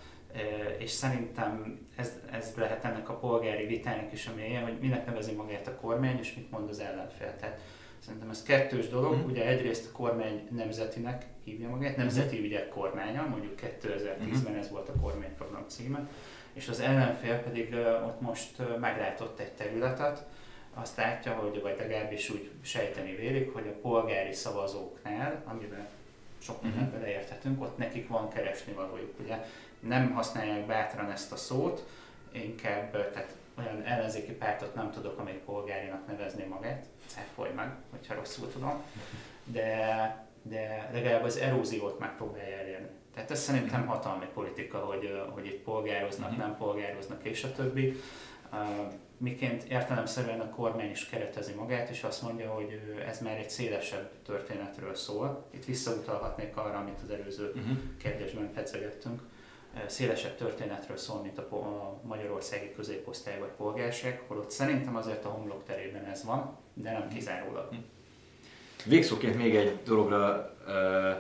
és 0.79 0.91
szerintem 0.91 1.79
ez, 1.97 2.13
ez 2.31 2.53
lehet 2.57 2.85
ennek 2.85 3.09
a 3.09 3.19
polgári 3.19 3.67
vitának 3.67 4.13
is 4.13 4.27
a 4.27 4.35
mélye, 4.35 4.61
hogy 4.61 4.79
minek 4.81 5.07
nevezi 5.07 5.33
magát 5.33 5.67
a 5.67 5.77
kormány, 5.77 6.19
és 6.19 6.35
mit 6.35 6.51
mond 6.51 6.69
az 6.69 6.81
ellenfél. 6.81 7.37
Tehát 7.37 7.61
Szerintem 8.07 8.31
ez 8.31 8.43
kettős 8.43 8.89
dolog. 8.89 9.17
Mm. 9.17 9.25
Ugye 9.25 9.47
egyrészt 9.47 9.87
a 9.87 9.97
kormány 9.97 10.49
nemzetinek 10.51 11.27
hívja 11.45 11.69
magát, 11.69 11.97
nemzeti 11.97 12.41
mm. 12.41 12.45
ügyek 12.45 12.69
kormánya, 12.69 13.27
mondjuk 13.27 13.61
2010-ben 13.63 14.53
mm. 14.53 14.59
ez 14.59 14.71
volt 14.71 14.89
a 14.89 15.01
kormányprogram 15.01 15.65
címe, 15.69 16.09
és 16.53 16.69
az 16.69 16.81
ellenfél 16.81 17.39
pedig 17.39 17.75
ott 18.07 18.21
most 18.21 18.79
meglátott 18.81 19.39
egy 19.39 19.53
területet, 19.53 20.27
azt 20.75 20.97
látja, 20.97 21.33
hogy, 21.33 21.61
vagy 21.63 21.77
legalábbis 21.79 22.31
úgy 22.31 22.51
sejteni 22.61 23.15
vélik, 23.15 23.53
hogy 23.53 23.67
a 23.67 23.81
polgári 23.81 24.33
szavazóknál, 24.33 25.43
amiben 25.45 25.87
sok 26.39 26.63
mhm. 26.63 26.71
mindent 26.71 26.93
beleérthetünk, 26.93 27.63
ott 27.63 27.79
nekik 27.79 28.09
van 28.09 28.29
keresni 28.29 28.73
valójuk. 28.73 29.21
Ugye 29.21 29.45
nem 29.81 30.13
használják 30.13 30.67
bátran 30.67 31.11
ezt 31.11 31.33
a 31.33 31.37
szót, 31.37 31.87
inkább 32.33 32.91
tehát 33.13 33.35
olyan 33.59 33.83
ellenzéki 33.83 34.33
pártot 34.33 34.75
nem 34.75 34.91
tudok, 34.91 35.19
amelyik 35.19 35.41
polgárinak 35.41 36.07
nevezni 36.07 36.45
magát, 36.45 36.87
cáfolj 37.07 37.53
meg, 37.53 37.75
hogyha 37.91 38.15
rosszul 38.15 38.53
tudom, 38.53 38.83
de, 39.45 40.27
de 40.43 40.91
legalább 40.93 41.25
az 41.25 41.37
eróziót 41.37 41.99
megpróbálja 41.99 42.57
elérni. 42.57 42.89
Tehát 43.15 43.31
ez 43.31 43.41
szerintem 43.41 43.81
mhm. 43.81 43.89
hatalmi 43.89 44.27
politika, 44.35 44.79
hogy, 44.79 45.23
hogy 45.31 45.47
itt 45.47 45.63
polgároznak, 45.63 46.31
uh-huh. 46.31 46.45
nem 46.45 46.57
polgároznak 46.57 47.25
és 47.25 47.45
a 47.45 47.53
többi. 47.53 48.01
Miként 49.19 49.63
értelemszerűen 49.63 50.41
a 50.41 50.51
kormány 50.51 50.91
is 50.91 51.09
keretezi 51.09 51.53
magát, 51.53 51.89
és 51.89 52.03
azt 52.03 52.23
mondja, 52.23 52.51
hogy 52.51 52.97
ez 53.07 53.21
már 53.21 53.39
egy 53.39 53.51
szélesebb 53.51 54.11
történetről 54.25 54.95
szól. 54.95 55.47
Itt 55.51 55.65
visszautalhatnék 55.65 56.57
arra, 56.57 56.79
amit 56.79 57.01
az 57.05 57.11
előző 57.11 57.53
uh-huh. 57.57 57.77
kérdésben 57.99 58.53
pedzegettünk 58.53 59.23
szélesebb 59.87 60.37
történetről 60.37 60.97
szól, 60.97 61.21
mint 61.23 61.39
a, 61.39 62.01
magyarországi 62.03 62.73
középosztály 62.77 63.39
vagy 63.39 63.49
polgárság, 63.57 64.23
holott 64.27 64.51
szerintem 64.51 64.97
azért 64.97 65.25
a 65.25 65.29
homlok 65.29 65.65
terében 65.65 66.05
ez 66.05 66.25
van, 66.25 66.57
de 66.75 66.93
nem 66.93 67.09
kizárólag. 67.09 67.69
Hm. 67.71 67.77
Végszóként 68.85 69.37
még 69.37 69.57
egy 69.57 69.79
dologra 69.85 70.55
ö, 70.67 71.11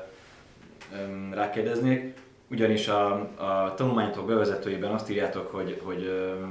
ö, 0.92 1.34
rákérdeznék, 1.34 2.18
ugyanis 2.50 2.88
a, 2.88 3.12
a 3.36 3.74
tanulmányotok 3.74 4.26
bevezetőjében 4.26 4.90
azt 4.90 5.10
írjátok, 5.10 5.50
hogy, 5.50 5.80
hogy 5.84 6.04
ö, 6.04 6.44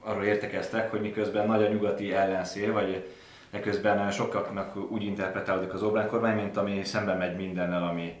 arról 0.00 0.24
értekeztek, 0.24 0.90
hogy 0.90 1.00
miközben 1.00 1.46
nagy 1.46 1.62
a 1.62 1.68
nyugati 1.68 2.12
ellenszél, 2.12 2.72
vagy 2.72 3.08
eközben 3.50 4.10
sokaknak 4.10 4.92
úgy 4.92 5.02
interpretálódik 5.02 5.72
az 5.72 5.82
Orbán 5.82 6.08
kormány, 6.08 6.36
mint 6.36 6.56
ami 6.56 6.84
szemben 6.84 7.18
megy 7.18 7.36
mindennel, 7.36 7.82
ami, 7.82 8.14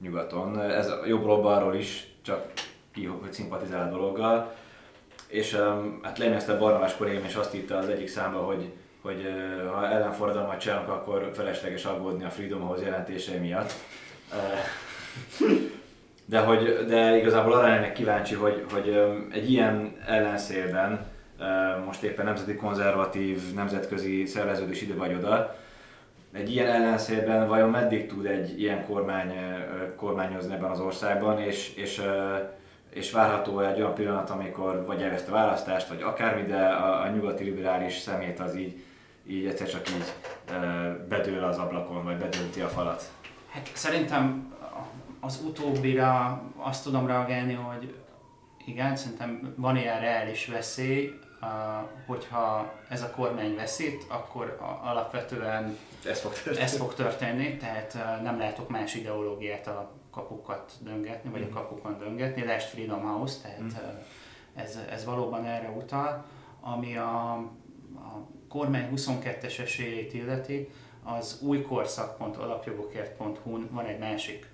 nyugaton. 0.00 0.60
Ez 0.60 0.92
jobbról 1.06 1.40
balról 1.40 1.74
is, 1.74 2.06
csak 2.22 2.52
ki, 2.92 3.04
hogy 3.04 3.32
szimpatizál 3.32 3.86
a 3.86 3.90
dologgal. 3.90 4.54
És 5.26 5.56
hát 6.02 6.18
lenyezte 6.18 6.56
Barnabás 6.56 6.96
kollégám, 6.96 7.24
és 7.24 7.34
azt 7.34 7.54
írta 7.54 7.76
az 7.76 7.88
egyik 7.88 8.08
számba, 8.08 8.38
hogy, 8.38 8.72
hogy 9.02 9.26
uh, 9.26 9.70
ha 9.70 9.88
ellenforradalmat 9.88 10.60
csinálunk, 10.60 10.88
akkor 10.88 11.30
felesleges 11.34 11.84
aggódni 11.84 12.24
a 12.24 12.30
Freedom 12.30 12.60
House 12.60 12.84
jelentései 12.84 13.38
miatt. 13.38 13.72
De, 16.24 16.38
hogy, 16.38 16.84
de 16.86 17.16
igazából 17.16 17.52
arra 17.52 17.66
lennék 17.66 17.92
kíváncsi, 17.92 18.34
hogy, 18.34 18.64
hogy 18.72 18.88
egy 19.32 19.50
ilyen 19.50 19.96
ellenszélben, 20.06 21.06
uh, 21.38 21.84
most 21.84 22.02
éppen 22.02 22.24
nemzeti 22.24 22.54
konzervatív, 22.54 23.54
nemzetközi 23.54 24.26
szerveződés 24.26 24.82
ide 24.82 24.94
vagy 24.94 25.14
oda, 25.14 25.56
egy 26.32 26.50
ilyen 26.50 26.66
ellenszélben 26.66 27.48
vajon 27.48 27.70
meddig 27.70 28.06
tud 28.06 28.26
egy 28.26 28.60
ilyen 28.60 28.86
kormány 28.86 29.32
kormányozni 29.96 30.54
ebben 30.54 30.70
az 30.70 30.80
országban, 30.80 31.40
és, 31.40 31.74
és, 31.74 32.02
és 32.90 33.12
várható 33.12 33.60
egy 33.60 33.80
olyan 33.80 33.94
pillanat, 33.94 34.30
amikor 34.30 34.84
vagy 34.86 35.02
elveszt 35.02 35.28
a 35.28 35.32
választást, 35.32 35.88
vagy 35.88 36.02
akármi, 36.02 36.42
de 36.42 36.66
a, 36.66 37.02
a 37.02 37.08
nyugati 37.08 37.44
liberális 37.44 37.96
szemét 37.96 38.40
az 38.40 38.56
így, 38.56 38.82
így 39.26 39.46
egyszer 39.46 39.68
csak 39.68 39.88
így 39.88 40.12
bedől 41.08 41.44
az 41.44 41.58
ablakon, 41.58 42.04
vagy 42.04 42.16
bedönti 42.16 42.60
a 42.60 42.68
falat? 42.68 43.10
Hát 43.50 43.70
szerintem 43.74 44.54
az 45.20 45.42
utóbbira 45.46 46.42
azt 46.56 46.84
tudom 46.84 47.06
reagálni, 47.06 47.54
hogy 47.54 47.94
igen, 48.66 48.96
szerintem 48.96 49.54
van 49.56 49.76
ilyen 49.76 50.00
reális 50.00 50.46
veszély, 50.46 51.18
hogyha 52.06 52.72
ez 52.88 53.02
a 53.02 53.10
kormány 53.10 53.54
veszít, 53.54 54.04
akkor 54.08 54.58
alapvetően 54.82 55.78
ez 56.04 56.20
fog 56.20 56.32
történni. 56.32 56.64
Ez 56.64 56.76
fog 56.76 56.94
történni, 56.94 57.56
tehát 57.56 57.98
nem 58.22 58.38
látok 58.38 58.68
más 58.68 58.94
ideológiát 58.94 59.66
a 59.66 59.90
kapukat 60.10 60.72
döngetni, 60.80 61.30
vagy 61.30 61.42
a 61.42 61.44
mhm. 61.44 61.54
kapukon 61.54 61.98
döngetni. 61.98 62.44
Lásd 62.44 62.68
Freedom 62.68 63.02
House, 63.02 63.38
tehát 63.42 63.60
mm. 63.60 63.68
ez, 64.54 64.78
ez 64.90 65.04
valóban 65.04 65.44
erre 65.44 65.68
utal, 65.68 66.24
ami 66.60 66.96
a, 66.96 67.32
a 67.94 68.26
kormány 68.48 68.88
22-es 68.94 69.58
esélyét 69.58 70.14
illeti, 70.14 70.68
az 71.02 71.40
újkorszak.alapjogokért.hu-n 71.42 73.68
van 73.70 73.84
egy 73.84 73.98
másik 73.98 74.50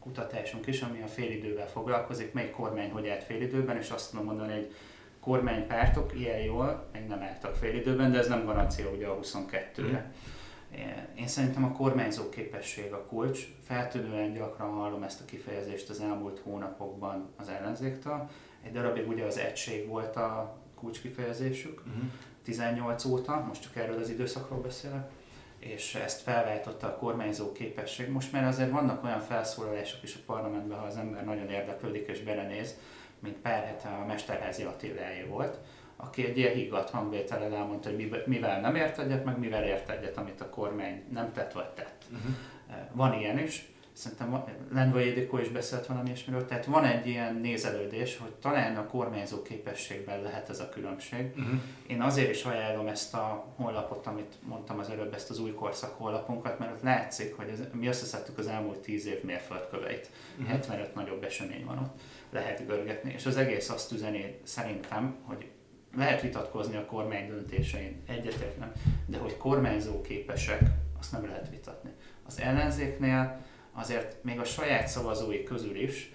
kutatásunk 0.00 0.66
is, 0.66 0.80
ami 0.80 1.02
a 1.02 1.06
félidővel 1.06 1.68
foglalkozik, 1.68 2.32
melyik 2.32 2.50
kormány 2.50 2.90
hogy 2.90 3.08
állt 3.08 3.24
félidőben, 3.24 3.76
és 3.76 3.90
azt 3.90 4.10
tudom 4.10 4.24
mondani, 4.24 4.52
hogy 4.52 4.74
kormánypártok 5.22 6.18
ilyen 6.18 6.38
jól 6.38 6.88
még 6.92 7.06
nem 7.06 7.22
álltak 7.22 7.54
félidőben, 7.54 8.10
de 8.12 8.18
ez 8.18 8.28
nem 8.28 8.44
garancia 8.44 8.90
ugye 8.90 9.06
a 9.06 9.18
22-re. 9.18 9.82
Mm. 9.82 10.22
Én 11.18 11.26
szerintem 11.26 11.64
a 11.64 11.72
kormányzó 11.72 12.28
képesség 12.28 12.92
a 12.92 13.06
kulcs. 13.06 13.46
Feltűnően 13.64 14.32
gyakran 14.32 14.70
hallom 14.70 15.02
ezt 15.02 15.20
a 15.20 15.24
kifejezést 15.24 15.90
az 15.90 16.00
elmúlt 16.00 16.38
hónapokban 16.38 17.28
az 17.36 17.48
ellenzéktől. 17.48 18.30
Egy 18.62 18.72
darabig 18.72 19.08
ugye 19.08 19.24
az 19.24 19.38
egység 19.38 19.88
volt 19.88 20.16
a 20.16 20.56
kulcs 20.74 21.00
kifejezésük, 21.00 21.82
uh-huh. 21.86 22.02
18 22.44 23.04
óta, 23.04 23.44
most 23.48 23.62
csak 23.62 23.76
erről 23.76 23.98
az 23.98 24.10
időszakról 24.10 24.60
beszélek, 24.60 25.10
és 25.58 25.94
ezt 25.94 26.20
felváltotta 26.20 26.86
a 26.86 26.96
kormányzó 26.96 27.52
képesség. 27.52 28.10
Most 28.10 28.32
már 28.32 28.44
azért 28.44 28.70
vannak 28.70 29.04
olyan 29.04 29.20
felszólalások 29.20 30.02
is 30.02 30.14
a 30.14 30.20
parlamentben, 30.26 30.78
ha 30.78 30.86
az 30.86 30.96
ember 30.96 31.24
nagyon 31.24 31.48
érdeklődik 31.48 32.08
és 32.08 32.22
belenéz, 32.22 32.76
mint 33.22 33.36
pár 33.36 33.64
hete 33.64 33.88
a 33.88 34.06
Mesterházi 34.06 34.62
Attiláé 34.62 35.22
volt, 35.22 35.58
aki 35.96 36.24
egy 36.24 36.38
ilyen 36.38 36.54
higgadt 36.54 36.90
hangvétellel 36.90 37.54
elmondta, 37.54 37.88
hogy 37.88 38.24
mivel 38.26 38.60
nem 38.60 38.74
ért 38.74 38.98
egyet, 38.98 39.24
meg 39.24 39.38
mivel 39.38 39.64
ért 39.64 39.90
egyet, 39.90 40.16
amit 40.16 40.40
a 40.40 40.48
kormány 40.48 41.04
nem 41.12 41.32
tett 41.32 41.52
vagy 41.52 41.68
tett. 41.68 42.04
Uh-huh. 42.10 42.34
Van 42.92 43.18
ilyen 43.18 43.38
is, 43.38 43.72
szerintem 43.92 44.44
Lendvai 44.72 45.04
Édikó 45.04 45.38
is 45.38 45.48
beszélt 45.48 45.86
valami 45.86 46.06
ilyesmiről, 46.06 46.46
tehát 46.46 46.64
van 46.64 46.84
egy 46.84 47.06
ilyen 47.06 47.34
nézelődés, 47.34 48.18
hogy 48.18 48.30
talán 48.30 48.76
a 48.76 48.86
kormányzó 48.86 49.42
képességben 49.42 50.22
lehet 50.22 50.48
ez 50.48 50.60
a 50.60 50.68
különbség. 50.68 51.32
Uh-huh. 51.36 51.60
Én 51.86 52.02
azért 52.02 52.30
is 52.30 52.44
ajánlom 52.44 52.86
ezt 52.86 53.14
a 53.14 53.46
honlapot, 53.56 54.06
amit 54.06 54.34
mondtam 54.40 54.78
az 54.78 54.90
előbb, 54.90 55.14
ezt 55.14 55.30
az 55.30 55.38
új 55.40 55.52
korszak 55.52 55.98
honlapunkat, 55.98 56.58
mert 56.58 56.72
ott 56.72 56.82
látszik, 56.82 57.36
hogy 57.36 57.48
ez, 57.48 57.60
mi 57.72 57.86
összeszedtük 57.86 58.38
az 58.38 58.46
elmúlt 58.46 58.78
tíz 58.78 59.06
év 59.06 59.22
mérföldköveit. 59.22 60.10
Uh-huh. 60.32 60.48
75 60.48 60.94
nagyobb 60.94 61.24
esemény 61.24 61.64
van 61.64 61.78
ott, 61.78 62.00
lehet 62.32 62.66
görgetni, 62.66 63.12
és 63.12 63.26
az 63.26 63.36
egész 63.36 63.70
azt 63.70 63.92
üzeni 63.92 64.38
szerintem, 64.42 65.16
hogy 65.22 65.50
lehet 65.96 66.20
vitatkozni 66.20 66.76
a 66.76 66.86
kormány 66.86 67.26
döntésein, 67.26 68.02
egyetértem, 68.06 68.72
de 69.06 69.18
hogy 69.18 69.36
kormányzó 69.36 70.00
képesek, 70.00 70.60
azt 70.98 71.12
nem 71.12 71.26
lehet 71.26 71.48
vitatni. 71.50 71.90
Az 72.26 72.40
ellenzéknél 72.40 73.40
azért 73.72 74.24
még 74.24 74.38
a 74.38 74.44
saját 74.44 74.88
szavazói 74.88 75.42
közül 75.42 75.76
is 75.76 76.12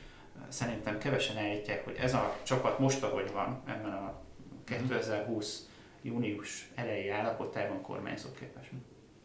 szerintem 0.47 0.97
kevesen 0.97 1.37
állítják, 1.37 1.83
hogy 1.83 1.95
ez 1.99 2.13
a 2.13 2.37
csapat 2.43 2.79
most, 2.79 3.03
ahogy 3.03 3.31
van, 3.31 3.63
ebben 3.65 3.91
a 3.91 4.21
2020 4.65 5.69
június 6.01 6.69
elejé 6.75 7.09
állapotában 7.09 7.81
kormányzó 7.81 8.29
képes. 8.39 8.71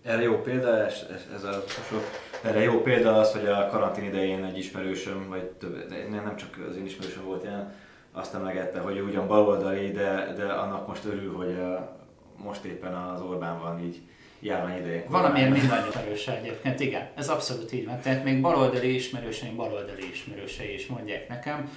Erre 0.02 0.22
jó 0.22 0.40
példa, 0.40 0.84
ez, 0.84 1.06
ez 1.34 1.44
a 1.44 1.64
sok, 1.88 2.02
erre 2.42 2.60
jó 2.60 2.82
példa 2.82 3.18
az, 3.18 3.32
hogy 3.32 3.46
a 3.46 3.68
karantén 3.70 4.04
idején 4.04 4.44
egy 4.44 4.58
ismerősöm, 4.58 5.28
vagy 5.28 5.44
több, 5.44 5.88
nem 6.10 6.36
csak 6.36 6.66
az 6.70 6.76
én 6.76 6.84
ismerősöm 6.84 7.24
volt 7.24 7.42
ilyen, 7.42 7.74
azt 8.12 8.34
emlegette, 8.34 8.80
hogy 8.80 9.00
ugyan 9.00 9.26
baloldali, 9.26 9.90
de, 9.90 10.32
de 10.36 10.44
annak 10.44 10.86
most 10.86 11.04
örül, 11.04 11.36
hogy 11.36 11.54
a, 11.54 11.96
most 12.44 12.64
éppen 12.64 12.94
az 12.94 13.20
Orbán 13.20 13.60
van 13.60 13.84
így 13.84 14.00
járvány 14.40 14.78
idején. 14.78 15.04
Valamiért 15.08 15.50
mindannyian 15.50 15.96
erőse 15.96 16.36
egyébként, 16.36 16.80
igen, 16.80 17.08
ez 17.14 17.28
abszolút 17.28 17.72
így 17.72 17.86
van. 17.86 18.00
Tehát 18.00 18.24
még 18.24 18.40
baloldali 18.40 18.94
ismerőseim, 18.94 19.56
baloldali 19.56 20.10
ismerősei 20.10 20.74
is 20.74 20.86
mondják 20.86 21.28
nekem, 21.28 21.70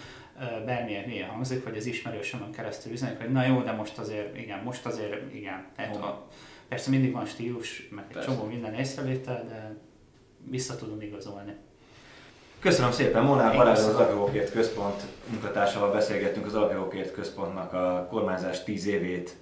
bármilyen 0.66 1.04
milyen 1.08 1.30
hangzik, 1.30 1.64
hogy 1.64 1.78
az 1.78 1.86
ismerősömön 1.86 2.52
keresztül 2.52 2.92
üzenik, 2.92 3.18
hogy 3.18 3.32
na 3.32 3.46
jó, 3.46 3.62
de 3.62 3.72
most 3.72 3.98
azért, 3.98 4.38
igen, 4.38 4.60
most 4.64 4.86
azért, 4.86 5.34
igen. 5.34 5.66
Tehát, 5.76 5.96
ha, 5.96 6.28
persze 6.68 6.90
mindig 6.90 7.12
van 7.12 7.26
stílus, 7.26 7.88
meg 7.92 8.06
egy 8.08 8.14
persze. 8.14 8.30
csomó 8.30 8.44
minden 8.44 8.74
észrevétel, 8.74 9.46
de 9.48 9.76
vissza 10.44 10.76
tudom 10.76 11.02
igazolni. 11.02 11.56
Köszönöm 12.60 12.92
szépen, 12.92 13.24
Molnár 13.24 13.56
Balázs 13.56 13.80
az 13.80 13.96
Alapjogokért 13.96 14.52
Központ 14.52 15.02
munkatársával 15.30 15.92
beszélgettünk 15.92 16.46
az 16.46 16.56
Alapjogokért 16.56 17.14
Központnak 17.14 17.74
a 17.74 18.08
kormányzás 18.10 18.64
10 18.64 18.86
évét 18.86 19.36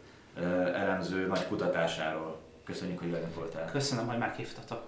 elemző 0.74 1.28
nagy 1.28 1.48
kutatásáról. 1.48 2.42
Köszönjük, 2.64 3.00
hogy 3.00 3.12
velünk 3.12 3.36
voltál. 3.36 3.70
Köszönöm, 3.72 4.08
hogy 4.08 4.18
meghívtatok. 4.18 4.82